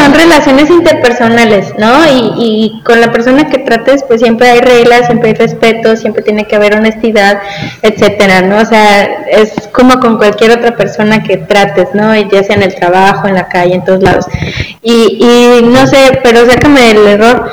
[0.02, 2.06] son relaciones interpersonales, ¿no?
[2.06, 6.22] Y, y con la persona que trates, pues siempre hay reglas, siempre hay respeto, siempre
[6.22, 7.40] tiene que haber honestidad,
[7.82, 8.58] etcétera, ¿no?
[8.58, 12.14] O sea, es como con cualquier otra persona que trates, ¿no?
[12.14, 14.26] Ya sea en el trabajo, en la calle, en todos lados.
[14.82, 17.50] Y, y no sé, pero sácame del error.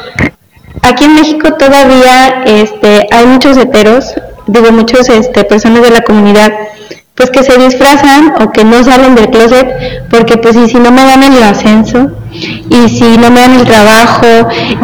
[0.81, 4.13] Aquí en México todavía este, hay muchos heteros,
[4.47, 6.53] digo, muchos este, personas de la comunidad
[7.15, 10.91] pues que se disfrazan o que no salen del closet porque pues y si no
[10.91, 12.11] me dan el ascenso
[12.69, 14.27] y si no me dan el trabajo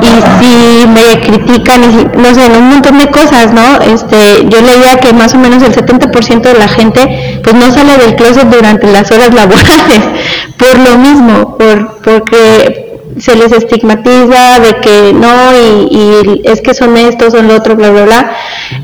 [0.01, 3.81] y si me critican y no sé, un montón de cosas, ¿no?
[3.81, 7.97] Este, yo leía que más o menos el 70% de la gente pues no sale
[7.97, 10.01] del closet durante las horas laborales
[10.57, 16.73] por lo mismo, por porque se les estigmatiza de que no y, y es que
[16.73, 18.31] son estos, son lo otro, bla, bla, bla.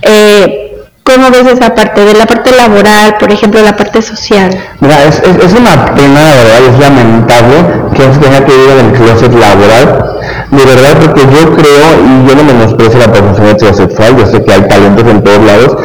[0.02, 0.67] Eh,
[1.08, 2.04] ¿Cómo ves esa parte?
[2.04, 4.50] De la parte laboral, por ejemplo, la parte social.
[4.82, 7.56] Mira, es, es, una pena, de verdad, es lamentable
[7.94, 10.20] que se tenga que ir en el closet laboral.
[10.52, 14.52] De verdad, porque yo creo, y yo no menosprecio la profesión heterosexual, yo sé que
[14.52, 15.78] hay talentos en todos lados,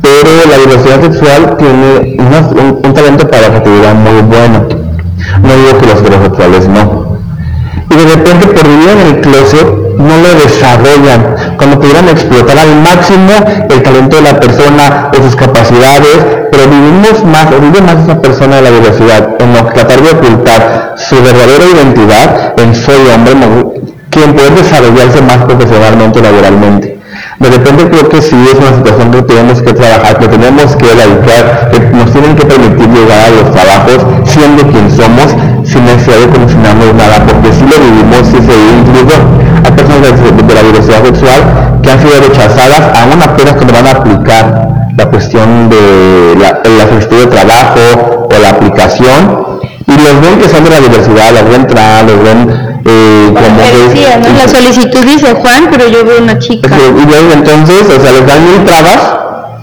[0.00, 2.16] pero la diversidad sexual tiene
[2.82, 4.68] un, talento para la actividad muy bueno.
[5.42, 7.18] No digo que los heterosexuales no.
[7.90, 12.74] Y de repente, por vivir en el closet, no lo desarrollan, cuando pudieran explotar al
[12.82, 13.32] máximo
[13.70, 16.18] el talento de la persona o sus capacidades,
[16.50, 20.94] pero vivimos más, o vive más esa persona de la diversidad, en tratar de ocultar
[20.96, 23.32] su verdadera identidad en soy hombre,
[24.10, 26.98] quien puede desarrollarse más profesionalmente laboralmente.
[27.38, 30.86] De repente creo que sí es una situación que tenemos que trabajar, que tenemos que
[30.86, 35.34] erradicar, que nos tienen que permitir llegar a los trabajos siendo quien somos,
[35.64, 39.41] sin necesidad de condicionarnos nada, porque si lo vivimos, si se incluso
[40.00, 44.68] personas de, la diversidad sexual que han sido rechazadas, aún apenas cuando van a aplicar
[44.96, 50.48] la cuestión de la, la solicitud de trabajo o la aplicación, y los ven que
[50.48, 54.28] son de la diversidad, los ven trans, los ven eh, como decía, ¿no?
[54.36, 56.68] La solicitud dice Juan, pero yo veo una chica.
[56.76, 59.22] Y entonces, o sea, les dan mil trabas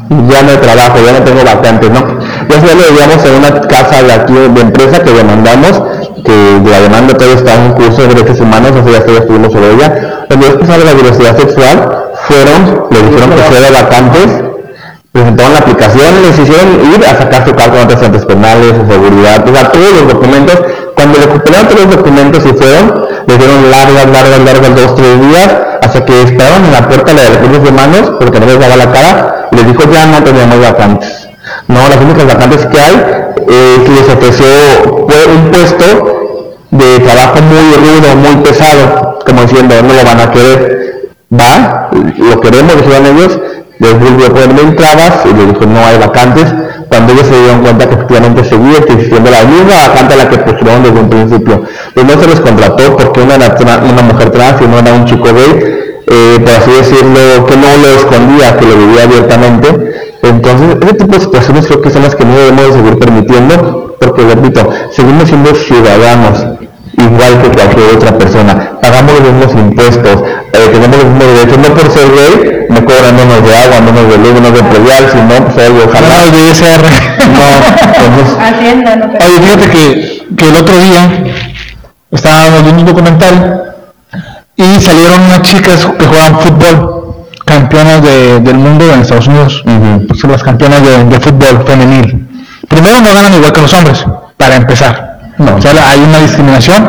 [0.09, 1.99] y ya no hay trabajo, ya no tengo vacantes, ¿no?
[2.49, 5.83] Ya se lo digamos en una casa de aquí de empresa que demandamos
[6.23, 9.73] que la demanda todavía está en un curso de derechos humanos, así ya estuvimos sobre
[9.73, 10.25] ella.
[10.27, 14.43] Cuando es de la diversidad sexual, fueron, le dijeron que fuera vacantes,
[15.11, 19.47] presentaron la aplicación, les hicieron ir a sacar su carta de antecedentes penales, su seguridad,
[19.47, 20.61] o sea, todos los documentos.
[20.95, 25.49] Cuando recuperaron todos los documentos y fueron, le dieron largas, largas, largas, dos, tres días,
[25.81, 29.47] hasta que esperaron en la puerta de recursos humanos, porque no les daba la cara,
[29.51, 31.28] y les dijo ya no teníamos vacantes.
[31.67, 32.95] No, las únicas vacantes que hay
[33.47, 34.45] es que les ofreció
[35.33, 41.09] un puesto de trabajo muy rudo, muy pesado, como diciendo, no lo van a querer.
[41.31, 43.39] Va, lo queremos, dijeron ellos,
[43.79, 46.45] les volvió a trabas y les dijo, no hay vacantes,
[46.89, 50.37] cuando ellos se dieron cuenta que efectivamente seguía existiendo la misma vacante a la que
[50.39, 51.63] postularon desde un principio.
[51.93, 55.25] Pues no se les contrató porque una una mujer trans y no era un chico
[55.33, 59.88] gay, eh, por así decirlo, que no lo escondía, que lo vivía abiertamente.
[60.23, 64.21] Entonces, ese tipo de situaciones creo que son las que no debemos seguir permitiendo, porque,
[64.23, 66.45] repito, seguimos siendo ciudadanos,
[66.97, 68.71] igual que cualquier otra persona.
[68.81, 70.23] Pagamos los mismos impuestos,
[70.53, 74.09] eh, tenemos los mismos derechos, no por ser gay, me cobran menos de agua, menos
[74.09, 76.07] de luz, menos de predial, sino pues algo, ojalá.
[76.07, 76.83] No, de ISR.
[77.29, 77.45] No,
[78.05, 81.23] entonces, Hacienda, no te- Oye, fíjate que, que el otro día
[82.11, 83.75] estábamos viendo un documental
[84.55, 86.98] y salieron unas chicas que juegan fútbol,
[87.49, 89.63] campeonas de- del mundo en Estados Unidos.
[90.15, 92.27] Son las campeonas de, de fútbol femenil.
[92.67, 94.05] Primero no ganan igual que los hombres,
[94.37, 95.19] para empezar.
[95.37, 95.55] No.
[95.55, 96.87] O sea, hay una discriminación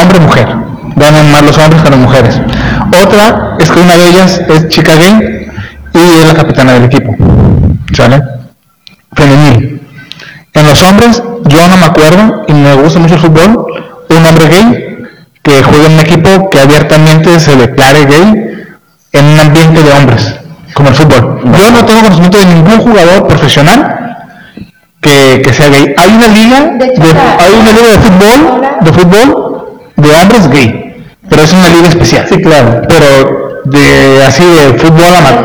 [0.00, 0.48] hombre-mujer.
[0.96, 2.40] Ganan más los hombres que las mujeres.
[3.02, 5.48] Otra es que una de ellas es chica gay
[5.94, 7.14] y es la capitana del equipo.
[7.92, 8.22] ¿Sale?
[9.14, 9.80] Femenil.
[10.52, 13.66] En los hombres, yo no me acuerdo, y me gusta mucho el fútbol,
[14.08, 14.96] un hombre gay
[15.42, 18.49] que juega en un equipo que abiertamente se declare gay
[19.12, 20.34] en un ambiente de hombres,
[20.74, 21.40] como el fútbol.
[21.44, 24.16] Yo no tengo conocimiento de ningún jugador profesional
[25.00, 25.94] que, que sea gay.
[25.96, 30.48] Hay una liga, De hecho, de- hay una liga de fútbol, de fútbol de hombres
[30.50, 32.26] gay, pero es una liga especial.
[32.28, 32.82] Sí, claro.
[32.88, 35.44] Pero de así de fútbol amateur.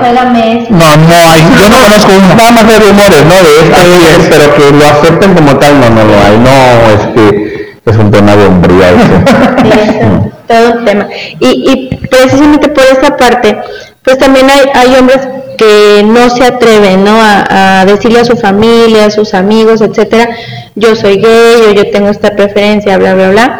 [0.70, 3.44] No, no hay, yo no conozco nada más de rumores, ¿no?
[3.44, 4.28] De esto, Así es.
[4.30, 6.38] pero que lo acepten como tal, no, no lo hay.
[6.38, 7.45] No, es que
[7.86, 8.88] es un tema de hombría.
[9.62, 11.08] Sí, es todo un tema.
[11.40, 13.58] Y, y precisamente por esta parte,
[14.04, 15.28] pues también hay, hay hombres
[15.58, 17.20] que no se atreven, ¿no?
[17.20, 20.30] A, a decirle a su familia, a sus amigos, etcétera,
[20.76, 23.60] yo soy gay o yo tengo esta preferencia, bla, bla, bla.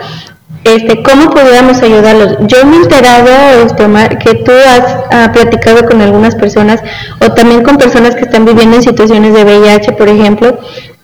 [0.66, 2.38] Este, ¿Cómo podríamos ayudarlos?
[2.48, 3.30] Yo me he enterado,
[3.64, 6.82] este, Omar, que tú has ah, platicado con algunas personas
[7.22, 10.58] o también con personas que están viviendo en situaciones de VIH, por ejemplo,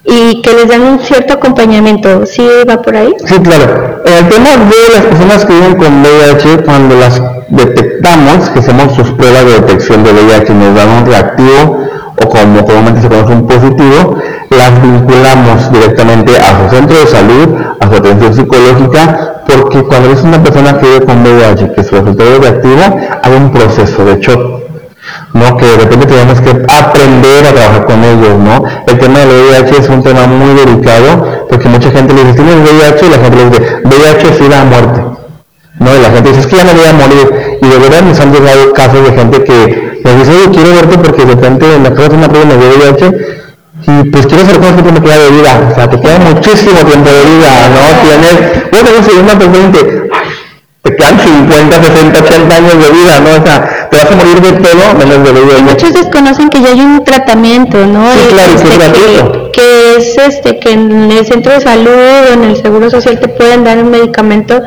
[0.03, 2.25] y que les dan un cierto acompañamiento.
[2.25, 3.13] ¿Sí va por ahí?
[3.25, 4.01] Sí, claro.
[4.05, 9.11] El tema de las personas que viven con VIH, cuando las detectamos, que hacemos sus
[9.11, 11.77] pruebas de detección de VIH y nos dan un reactivo
[12.23, 14.15] o como comúnmente se conoce un positivo,
[14.49, 20.21] las vinculamos directamente a su centro de salud, a su atención psicológica, porque cuando es
[20.23, 24.19] una persona que vive con VIH, que su resultado es reactivo, hay un proceso de
[24.19, 24.70] shock.
[25.33, 25.57] ¿No?
[25.57, 28.63] que de repente tenemos que aprender a trabajar con ellos, ¿no?
[28.87, 32.55] El tema del VIH es un tema muy delicado, porque mucha gente le dice, tienes
[32.55, 35.01] VIH, y la gente le dice, VIH es ir a muerte,
[35.79, 35.95] ¿no?
[35.95, 38.19] Y la gente dice, es que ya me voy a morir, y de verdad nos
[38.19, 41.87] han llegado casos de gente que nos dice, oye, quiero verte porque de repente me
[41.87, 43.41] acabo de hacer una prueba de VIH,
[43.87, 46.79] y pues quiero saber cuánto tiempo me queda de vida, o sea, te queda muchísimo
[46.85, 47.81] tiempo de vida, ¿no?
[48.01, 49.71] Tienes, bueno, si una persona
[50.83, 53.41] te quedan 50, 60, 80 años de vida, ¿no?
[53.41, 55.61] O sea, te vas a morir de todo menos de VIH.
[55.63, 58.11] Muchos desconocen que ya hay un tratamiento, ¿no?
[58.13, 61.91] Sí, Y, claro, que este, que, que es este que en el centro de salud
[62.29, 64.61] o en el seguro social te pueden dar un medicamento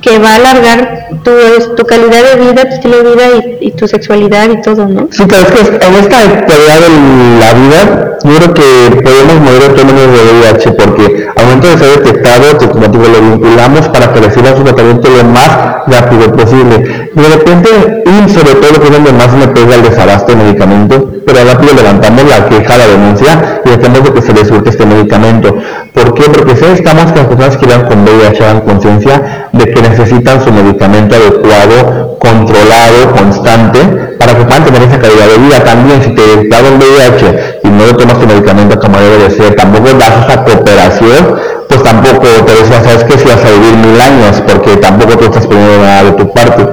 [0.00, 1.30] que va a alargar tu,
[1.76, 3.22] tu calidad de vida, tu estilo de vida
[3.60, 5.06] y, y tu sexualidad y todo, ¿no?
[5.12, 9.62] Sí, pero es que en esta actualidad de la vida, yo creo que podemos morir
[9.68, 14.12] autónomos de VIH porque al momento de ser detectado, te- como digo, lo vinculamos para
[14.12, 15.50] que reciba su tratamiento lo más
[15.86, 17.01] rápido posible.
[17.14, 17.68] De repente,
[18.06, 21.74] y sobre todo que es donde más me pega el desabasto de medicamento, pero rápido
[21.74, 25.56] levantamos la queja, la denuncia y tratamos de que se les surte este medicamento.
[25.92, 26.24] ¿Por qué?
[26.30, 30.42] Porque si estamos que las personas que vivan con VIH hagan conciencia de que necesitan
[30.42, 33.80] su medicamento adecuado, controlado, constante,
[34.18, 35.64] para que puedan tener esa calidad de vida.
[35.64, 39.92] También, si te detectaron VIH y no tomas tu medicamento como debe de ser, tampoco
[39.92, 41.36] das esa cooperación,
[41.68, 45.24] pues tampoco te decía, sabes que si vas a vivir mil años, porque tampoco tú
[45.26, 46.66] estás poniendo nada de tu parte.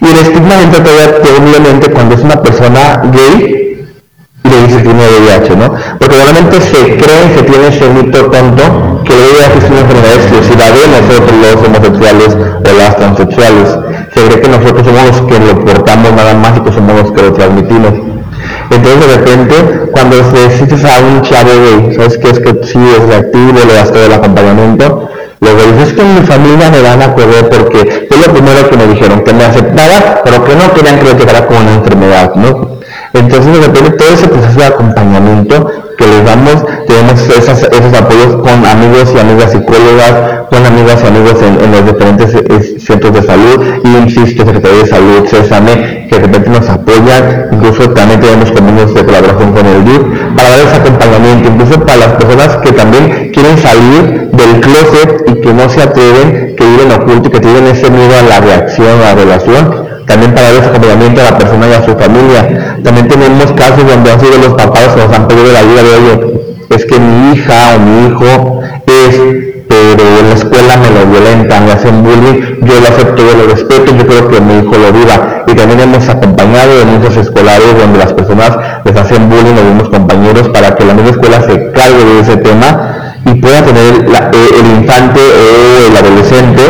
[0.00, 3.86] Y el estigma entra todavía terriblemente cuando es una persona gay
[4.44, 5.74] y le dice que tiene VIH, ¿no?
[5.98, 10.14] Porque realmente se cree, se tiene ese mito tonto que el VIH es una enfermedad
[10.14, 13.68] exclusiva de nosotros los homosexuales o las transexuales.
[14.14, 17.12] Se cree que nosotros somos los que lo portamos nada más y que somos los
[17.12, 17.92] que lo transmitimos.
[18.70, 22.30] Entonces de repente, cuando se dices a un chavo gay, ¿sabes qué?
[22.30, 25.08] Es que sí es reactivo, le das todo el acompañamiento,
[25.40, 28.68] Luego dices, es que en mi familia me van a correr porque fue lo primero
[28.68, 31.74] que me dijeron, que me aceptara, pero que no querían que lo llegara como una
[31.74, 32.75] enfermedad, ¿no?
[33.18, 38.66] Entonces de repente todo ese proceso de acompañamiento que les damos, tenemos esos apoyos con
[38.66, 43.64] amigos y amigas psicólogas, con amigos y amigos en, los diferentes eh, centros de salud,
[43.82, 48.94] y insisto, Secretaría de Salud, CESAME, que de repente nos apoyan, incluso también tenemos convenios
[48.94, 50.02] de colaboración con el DIF,
[50.36, 55.40] para dar ese acompañamiento, incluso para las personas que también quieren salir del closet y
[55.40, 59.00] que no se atreven, que viven oculto y que tienen ese miedo a la reacción,
[59.00, 62.76] a la relación, también para dar acompañamiento a la persona y a su familia.
[62.82, 65.90] También tenemos casos donde han sido los papás que nos han pedido la ayuda de,
[65.98, 66.40] oye,
[66.70, 69.20] es que mi hija o mi hijo es,
[69.68, 73.52] pero en la escuela me lo violentan, me hacen bullying, yo lo acepto, yo lo
[73.52, 75.44] respeto, yo creo que mi hijo lo viva.
[75.48, 79.88] Y también hemos acompañado en muchos escolares donde las personas les hacen bullying a algunos
[79.88, 82.92] compañeros para que la misma escuela se cargue de ese tema
[83.24, 86.62] y pueda tener la- eh, el infante o el adolescente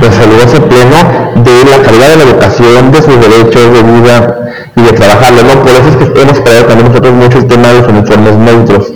[0.00, 4.38] pues el pleno de la calidad de la educación de sus derechos de vida
[4.76, 5.60] y de trabajarlo, ¿no?
[5.60, 8.92] Por eso es que hemos creado también nosotros mucho el tema de los uniformes neutros.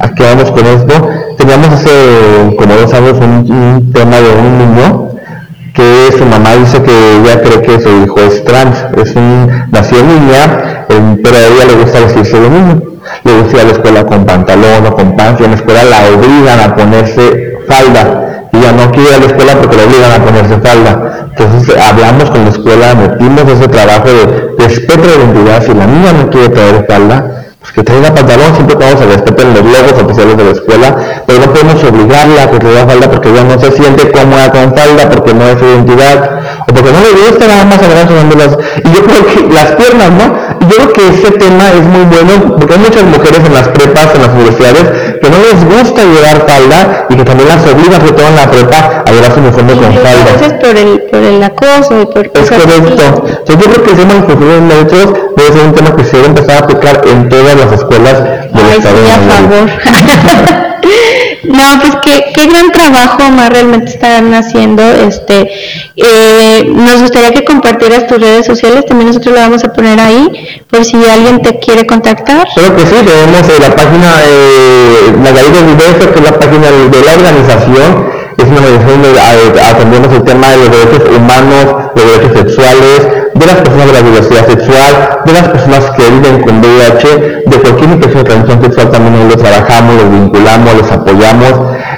[0.00, 1.08] Aquí vamos con esto.
[1.38, 5.08] Teníamos hace como dos años un, tema de un niño
[5.74, 10.02] que su mamá dice que ella cree que su hijo es trans, es un, nació
[10.02, 12.82] niña, pero a ella le gusta vestirse de niño.
[13.24, 15.84] Le gusta ir a la escuela con pantalón o con pants, y en la escuela
[15.84, 18.21] la obligan a ponerse falda
[18.62, 21.28] ya no quiere ir a la escuela porque le obligan a ponerse falda.
[21.30, 25.62] Entonces hablamos con la escuela, metimos ese trabajo de respeto de identidad.
[25.62, 29.46] Si la niña no quiere traer falda, pues que traiga pantalón, siempre vamos a respetar
[29.46, 30.96] los logos oficiales de la escuela,
[31.26, 34.74] pero no podemos obligarla a que traiga falda porque ella no se siente cómoda con
[34.74, 38.58] falda, porque no es su identidad, o porque no le gusta nada más agarrar las...
[38.84, 40.41] Y yo creo que las piernas, ¿no?
[40.72, 44.14] Yo creo que ese tema es muy bueno, porque hay muchas mujeres en las prepas,
[44.14, 44.84] en las universidades,
[45.20, 48.50] que no les gusta llevar falda y que también las obliga, sobre todo en la
[48.50, 50.30] prepa, a llevar su uniforme con falda.
[50.32, 53.24] Entonces por el, por el acoso y por Es correcto.
[53.46, 56.28] yo creo que el tema de los derechos debe ser un tema que se debe
[56.28, 58.96] empezar a aplicar en todas las escuelas del Ay, Estado.
[58.96, 60.62] Sí, a favor.
[61.44, 64.82] No, pues qué, qué gran trabajo más realmente están haciendo.
[64.82, 65.50] Este,
[65.96, 70.28] eh, nos gustaría que compartieras tus redes sociales, también nosotros lo vamos a poner ahí,
[70.70, 72.46] por si alguien te quiere contactar.
[72.54, 77.12] Creo que sí, tenemos la página eh, Margarita Universo, que es la página de la
[77.12, 83.21] organización, es una organización eh, atendemos el tema de los derechos humanos, los derechos sexuales,
[83.42, 87.56] de las personas de la diversidad sexual, de las personas que viven con VIH, de
[87.58, 91.52] cualquier infección de transmisión sexual también lo trabajamos, los vinculamos, los apoyamos.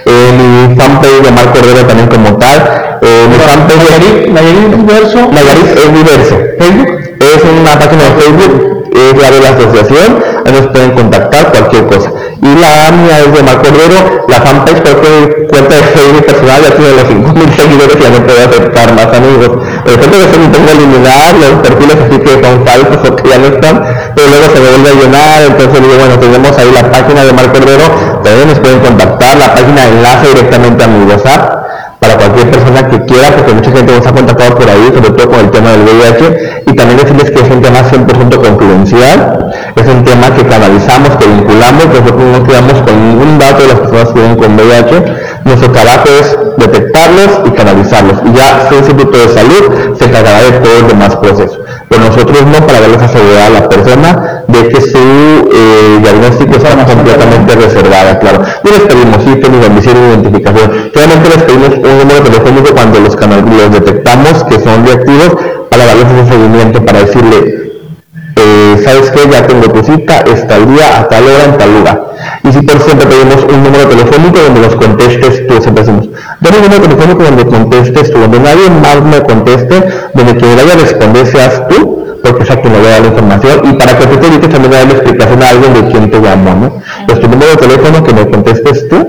[0.07, 2.99] Eh, mi fanpage de Marco Herrera también como tal.
[3.03, 5.19] Eh, mi fanpage Nayarit, Nayarit Universo.
[5.33, 6.37] Nayarit es Universo.
[6.59, 6.89] Facebook.
[7.21, 11.87] Es una página de Facebook, es la de la asociación, ahí nos pueden contactar cualquier
[11.87, 12.11] cosa.
[12.41, 16.63] Y la mía es de Marco Herrero, la fanpage creo que cuenta de Facebook personal
[16.63, 19.51] ya tiene los 5.000 seguidores y ya no puedo aceptar más amigos.
[19.85, 23.39] De repente que se tengo eliminar los perfiles así que son falsos o que ya
[23.39, 23.83] no están,
[24.15, 27.33] pero luego se me vuelve a llenar, entonces digo, bueno, tenemos ahí la página de
[27.33, 27.87] Marco Herrero,
[28.23, 31.64] también nos pueden contactar, la página enlaza directamente a mi WhatsApp
[32.05, 35.31] para cualquier persona que quiera, porque mucha gente nos ha contactado por ahí, sobre todo
[35.31, 39.87] con el tema del VIH, y también decirles que es un tema 100% confidencial, es
[39.87, 44.09] un tema que canalizamos, que vinculamos, nosotros no quedamos con ningún dato de las personas
[44.13, 45.05] que viven con VIH,
[45.45, 50.53] nuestro trabajo es detectarlos y canalizarlos, y ya el Instituto de Salud se encargará de
[50.53, 54.81] todo el demás proceso, pero nosotros no para darles asegurar a la persona de que
[54.81, 58.43] su eh, diagnóstico está completamente reservada, claro.
[58.63, 63.73] No les pedimos ni domicilio identificación, solamente les pedimos un número telefónico cuando los, los
[63.73, 65.37] detectamos que son reactivos
[65.71, 67.74] para darles ese seguimiento, para decirle,
[68.75, 69.29] eh, ¿sabes qué?
[69.31, 72.15] Ya tengo tu cita, está el día, a tal hora, en tal lugar.
[72.43, 76.09] Y si por siempre pedimos un número telefónico donde nos contestes tú, siempre decimos,
[76.41, 79.83] dame un número telefónico donde contestes tú, donde nadie más me conteste,
[80.15, 83.01] donde quien vaya a responder seas tú, porque es a quien le voy a dar
[83.03, 85.91] la información, y para que tú te evites también dar la explicación a alguien de
[85.91, 86.83] quién te llamó, ¿no?
[87.07, 89.09] Pues tu número de teléfono que me contestes tú,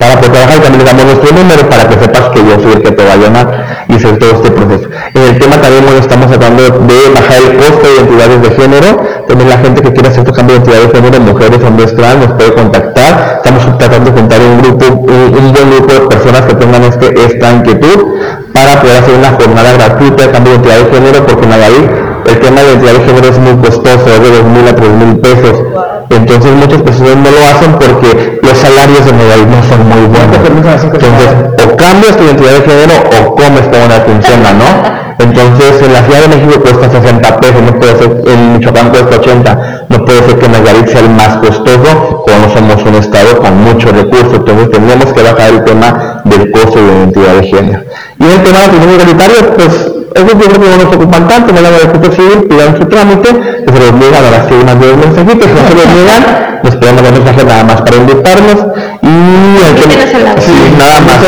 [0.00, 2.72] para poder trabajar y también le damos nuestro número para que sepas que yo soy
[2.72, 4.88] el que te va a llamar y hacer todo este proceso.
[5.12, 8.88] En el tema también bueno, estamos tratando de bajar el costo de identidades de género,
[9.28, 12.16] también la gente que quiera hacer tu cambio de identidad de género, mujeres, hombres trans,
[12.16, 16.42] nos puede contactar, estamos tratando de juntar un grupo, un, un buen grupo de personas
[16.48, 17.98] que tengan este, esta inquietud
[18.54, 22.09] para poder hacer una jornada gratuita de cambio de identidad de género, porque en Nayarit
[22.26, 25.56] el tema de identidad de género es muy costoso, es de 2.000 a 3.000 pesos.
[26.10, 30.38] Entonces muchas personas no lo hacen porque los salarios en Nayarit no son muy buenos.
[30.44, 31.28] Entonces,
[31.64, 35.00] o cambias tu identidad de género o comes como una quincena, ¿no?
[35.20, 39.16] Entonces, en la Ciudad de México cuesta 60 pesos, no puede ser, en Michoacán cuesta
[39.16, 43.62] 80, no puede ser que Nayarit sea el más costoso, cuando somos un estado con
[43.62, 47.80] muchos recursos, entonces tendríamos que bajar el tema del costo de identidad de género.
[48.18, 51.28] Y en el tema de matrimonio igualitario, pues esos yo creo que no nos ocupan
[51.28, 54.54] tanto, no la registro civil, pidan su trámite, que se los niegan a las que
[54.54, 56.22] unas 10 mensajitos, no se los niegan,
[56.62, 58.58] les pueden mandar mensaje nada más para invitarnos
[59.02, 59.84] y el que,
[60.40, 61.18] sí, nada más.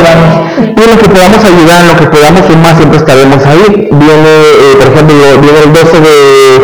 [0.63, 3.89] Y lo que podamos ayudar, en lo que podamos sumar, siempre estaremos ahí.
[3.93, 4.33] Viene,
[4.63, 6.17] eh, por ejemplo, viene el 12 de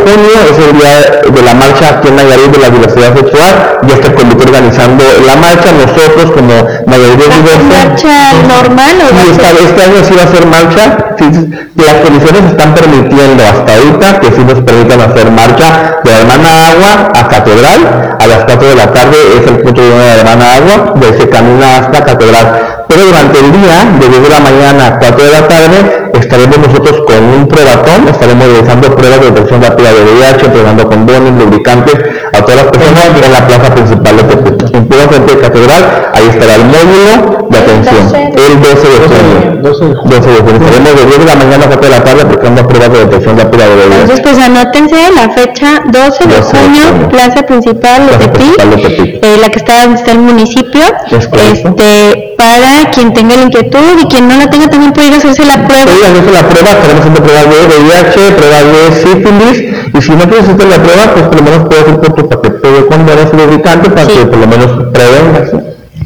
[0.05, 0.95] junio, es el día
[1.33, 5.05] de la marcha aquí en Nayarit de la diversidad sexual, ya está el comité organizando
[5.26, 6.55] la marcha, nosotros como
[6.87, 7.62] Nayarit diversa.
[7.68, 8.14] marcha
[8.47, 10.83] normal o Sí, esta- este año sí va a ser marcha,
[11.18, 15.67] sí, sí, las condiciones están permitiendo hasta ahorita que sí nos permitan hacer marcha
[16.04, 19.82] de la hermana agua a catedral, a las 4 de la tarde es el punto
[19.82, 22.86] de la hermana agua, de se camina hasta catedral.
[22.89, 26.59] Pero durante el día, de 10 de la mañana a 4 de la tarde, estaremos
[26.59, 31.95] nosotros con un probatón, estaremos realizando pruebas de detección rápida de VIH, probando condones, lubricantes,
[32.32, 34.74] a todas las personas en la plaza principal de Tepic.
[34.74, 39.62] En frente de catedral, ahí estará el módulo de atención, el 12 de junio.
[39.62, 40.16] 12 de junio.
[40.16, 43.39] Estaremos de 10 de la mañana a 4 de la tarde aplicando pruebas de detección
[43.39, 44.01] rápida de VIH.
[44.01, 49.59] Entonces, pues anótense la fecha 12 de junio, plaza principal de Tepic, eh, la que
[49.59, 50.84] está donde está el municipio.
[51.11, 55.16] Este, para quien tenga la inquietud y quien no la tenga también puede ir a
[55.18, 55.85] hacerse la prueba.
[55.85, 59.59] Puede hacerse la prueba, estaremos haciendo pruebas de VIH, pruebas de sífilis,
[59.95, 62.29] y si no quieres hacer la prueba, pues por lo menos puedes ir por tu
[62.29, 65.51] paquete de condones lubricante para que por lo menos prevengas.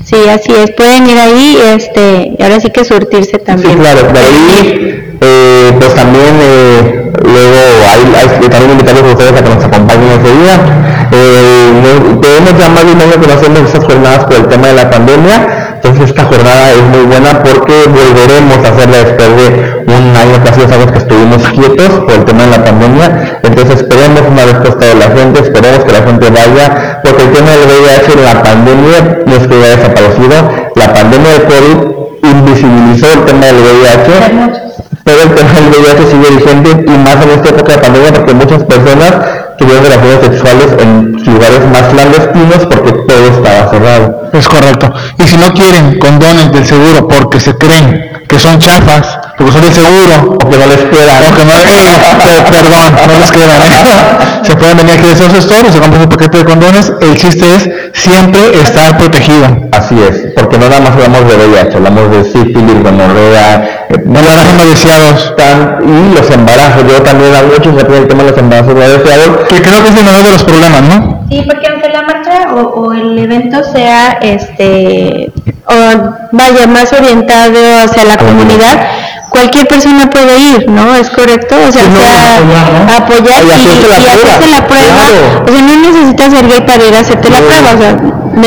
[0.05, 3.73] Sí, así es, pueden ir ahí, este, y ahora sí que surtirse también.
[3.73, 7.57] Sí, claro, de ahí, eh, pues también, eh, luego
[7.89, 11.09] hay, hay, también invitarlos a ustedes a que nos acompañen ese día.
[11.12, 14.68] Eh, tenemos ya más de un año que no hacemos esas jornadas por el tema
[14.68, 19.83] de la pandemia, entonces esta jornada es muy buena porque volveremos a hacerla después de
[19.91, 23.41] un año, casi dos años que estuvimos quietos por el tema de la pandemia.
[23.43, 27.51] Entonces esperemos una respuesta de la gente, esperemos que la gente vaya, porque el tema
[27.51, 30.37] del VIH en la pandemia no es que haya desaparecido.
[30.76, 34.62] La pandemia de COVID invisibilizó el tema del VIH
[35.05, 38.35] pero el tema del VIH sigue vigente y más en esta época de pandemia porque
[38.35, 39.14] muchas personas
[39.59, 44.22] tuvieron relaciones sexuales en lugares más clandestinos porque todo estaba cerrado.
[44.33, 44.93] Es correcto.
[45.33, 49.72] Si no quieren condones del seguro porque se creen que son chafas, porque son del
[49.72, 53.72] seguro, o que no les quedan, o que no, eh, perdón, no les quedan, ¿eh?
[54.43, 57.47] se pueden venir aquí de esos stores, se compran un paquete de condones, el chiste
[57.49, 59.47] es siempre estar protegido.
[59.72, 64.55] Así es, porque no nada más hablamos de VIH, hablamos de sífilis, gonorrea, eh, embarazos
[64.55, 65.35] no deseados.
[65.80, 69.49] y los embarazos, yo también hablo mucho sobre el tema de los embarazos no deseados.
[69.49, 71.26] Que creo que es uno de los problemas, ¿no?
[71.30, 72.22] Sí, porque aunque la marcha
[72.55, 75.32] o, el evento sea, este,
[75.66, 75.74] o
[76.32, 78.88] vaya más orientado hacia la comunidad,
[79.32, 80.94] cualquier persona puede ir, ¿no?
[80.94, 81.84] Es correcto, o sea,
[82.96, 85.09] apoyar, y, hacerse la prueba,
[85.44, 87.92] o sea, no necesitas ser gay para ir a hacerte la prueba, o sea,
[88.34, 88.46] no,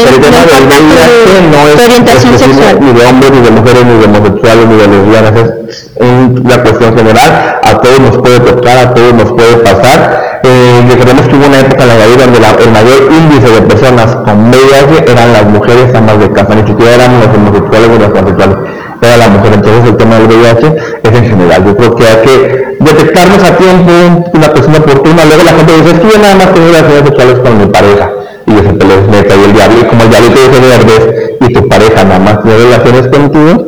[1.67, 2.79] es orientación sexual.
[2.79, 5.33] Ni de hombres, ni de mujeres, ni de homosexuales, ni de lesbianas,
[5.69, 10.85] es una cuestión general, a todos nos puede tocar, a todos nos puede pasar, eh,
[10.89, 14.49] recordemos que hubo una época en la vida donde el mayor índice de personas con
[14.49, 18.57] VIH eran las mujeres amas de casa, ni siquiera eran los homosexuales o los transexuales,
[19.01, 19.53] era la mujer.
[19.53, 21.65] Entonces el tema del VIH es en general.
[21.65, 22.35] Yo creo que hay que
[22.79, 23.91] detectarnos a tiempo,
[24.33, 25.25] una persona oportuna.
[25.25, 28.09] Luego la gente dice, es que yo nada más tengo relaciones sexuales con mi pareja.
[28.45, 31.01] Y yo siempre les meto y el diablo, como el diablo te dice verdes
[31.41, 33.65] y tu pareja nada más tiene relaciones contigo,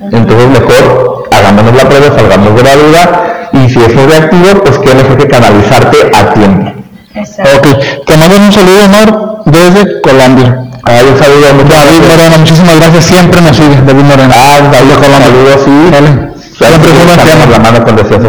[0.00, 4.94] entonces mejor hagámonos la prueba, salgamos de la duda y si es reactivo, pues qué
[4.94, 6.72] mejor que canalizarte a tiempo.
[7.14, 7.70] Exacto.
[7.70, 10.64] Ok, te mando un saludo, Omar, desde Colombia.
[10.84, 14.34] Ay, un saludo a David Moreno, muchísimas gracias, siempre nos sigue, David Moreno.
[14.36, 15.26] Ah, David Colombia.
[15.26, 15.90] Saludos, sí.
[15.90, 16.30] Dale.
[16.60, 18.22] Siempre es la mano con deseos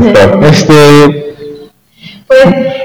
[0.43, 1.30] Este,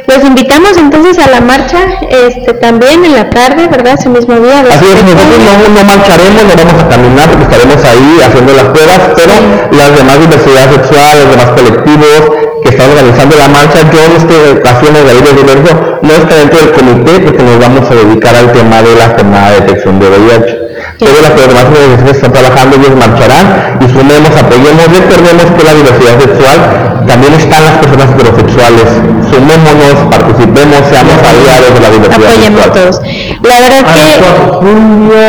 [0.07, 1.79] pues los invitamos entonces a la marcha
[2.11, 3.95] este, también en la tarde, ¿verdad?
[3.99, 4.61] Ese mismo día.
[4.61, 8.65] Así es, nosotros no, no, marcharemos, no vamos a caminar porque estaremos ahí haciendo las
[8.65, 9.33] pruebas, pero
[9.71, 12.36] las demás diversidad sexual, los demás colectivos
[12.67, 15.71] que están organizando la marcha, yo en esta ocasión de David Diverso
[16.03, 19.51] no estaré dentro del comité porque nos vamos a dedicar al tema de la jornada
[19.53, 20.67] de detección de VIH.
[20.99, 26.19] Todas las demás organizaciones están trabajando, ellos marcharán y sumemos, apoyemos, recordemos que la diversidad
[26.19, 26.59] sexual
[27.07, 28.89] también están las personas heterosexuales.
[29.31, 32.91] Sumémonos, participemos, seamos aliados de la diversidad Apoyemos sexual.
[32.91, 32.99] todos.
[33.47, 34.03] La verdad que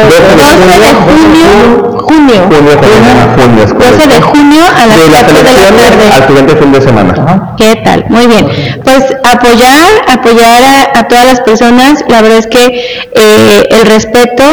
[0.10, 2.74] 12 de junio, junio,
[3.36, 6.12] junio, 12 de junio a las de 4 de la tarde.
[6.14, 7.54] Al siguiente fin de semana.
[7.58, 8.06] ¿Qué tal?
[8.10, 8.48] Muy bien.
[8.84, 12.04] Pues apoyar, apoyar a, a todas las personas.
[12.08, 12.66] La verdad es que
[13.14, 14.44] eh, el respeto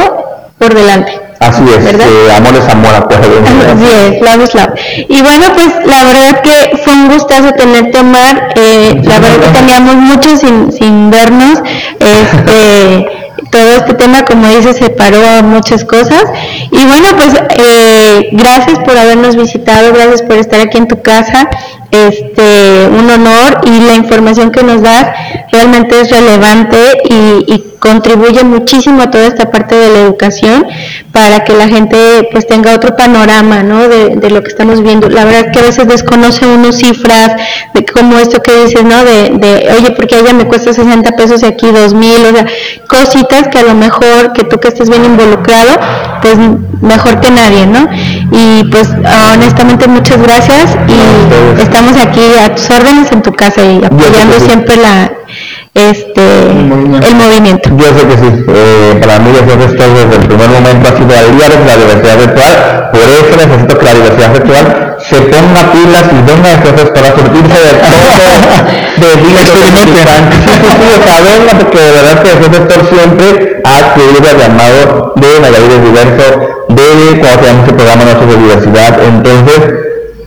[0.59, 1.25] por delante.
[1.41, 4.71] Así es, eh, amor es amor, Así es, love is love.
[5.09, 8.49] Y bueno, pues la verdad que fue un gustazo tenerte, Omar.
[8.57, 11.61] Eh, la verdad que teníamos mucho sin, sin vernos.
[12.01, 13.07] Este,
[13.55, 16.25] todo este tema, como dices, separó muchas cosas.
[16.73, 21.49] Y bueno, pues eh, gracias por habernos visitado, gracias por estar aquí en tu casa.
[21.93, 25.07] Este, un honor y la información que nos das
[25.53, 26.77] realmente es relevante
[27.09, 30.67] y, y contribuye muchísimo a toda esta parte de la educación
[31.13, 33.87] para que la gente pues tenga otro panorama ¿no?
[33.87, 35.11] de, de lo que estamos viendo.
[35.11, 37.33] La verdad que a veces desconoce uno cifras
[37.75, 39.05] de como esto que dices, ¿no?
[39.05, 42.47] De, de oye, porque a ella me cuesta 60 pesos y aquí 2000, o sea,
[42.89, 45.79] cositas que a lo mejor que tú que estés bien involucrado,
[46.23, 46.37] pues
[46.81, 47.87] mejor que nadie, ¿no?
[48.33, 48.89] Y pues
[49.35, 54.77] honestamente muchas gracias y estamos aquí a tus órdenes en tu casa y apoyando siempre
[54.77, 55.13] la
[55.75, 57.69] este el movimiento.
[57.77, 61.11] Yo sé que sí, eh, para mí eso esto desde el primer momento ha sido
[61.11, 66.19] aliar la diversidad virtual, por eso necesito que la diversidad virtual se ponga pilas y
[66.23, 68.07] venga entonces para surtirse de todo,
[69.03, 69.09] de
[69.43, 70.39] experimentantes.
[70.47, 74.31] Sí, sí, sí, o sea, venga, porque de verdad que ese sector siempre ha acudido
[74.31, 76.27] al llamado de Nayarit Diverso,
[76.69, 79.61] de cuando tenemos el programa nuestro de diversidad, entonces,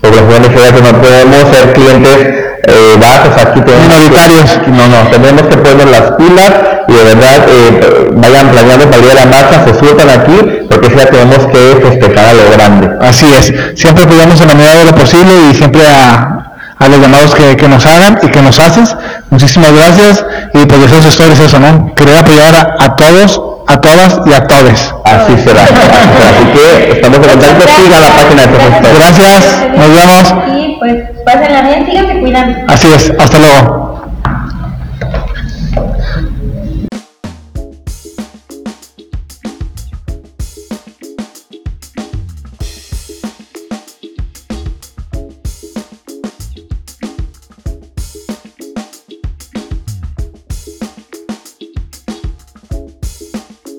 [0.02, 3.00] por que no podemos ser clientes eh,
[3.42, 4.60] aquí tenemos minoritarios.
[4.68, 6.54] no, no, tenemos que poner las pilas
[6.88, 10.96] y de verdad eh, vayan planeando para ir a la marcha, se sueltan aquí, porque
[10.96, 12.90] ya tenemos que festejar a lo grande.
[13.02, 17.00] Así es, siempre apoyamos en la medida de lo posible y siempre a, a los
[17.00, 18.96] llamados que, que, nos hagan y que nos haces.
[19.30, 21.94] Muchísimas gracias y pues eso es eso, ¿no?
[21.96, 24.96] Querer apoyar a, a todos a todas y a todos.
[25.04, 25.64] Así será.
[25.64, 30.47] Así que estamos en contacto, sigan la página de Gracias, nos vemos.
[30.80, 32.60] Pues pásenla bien, síganse cuidando.
[32.68, 33.87] Así es, hasta luego.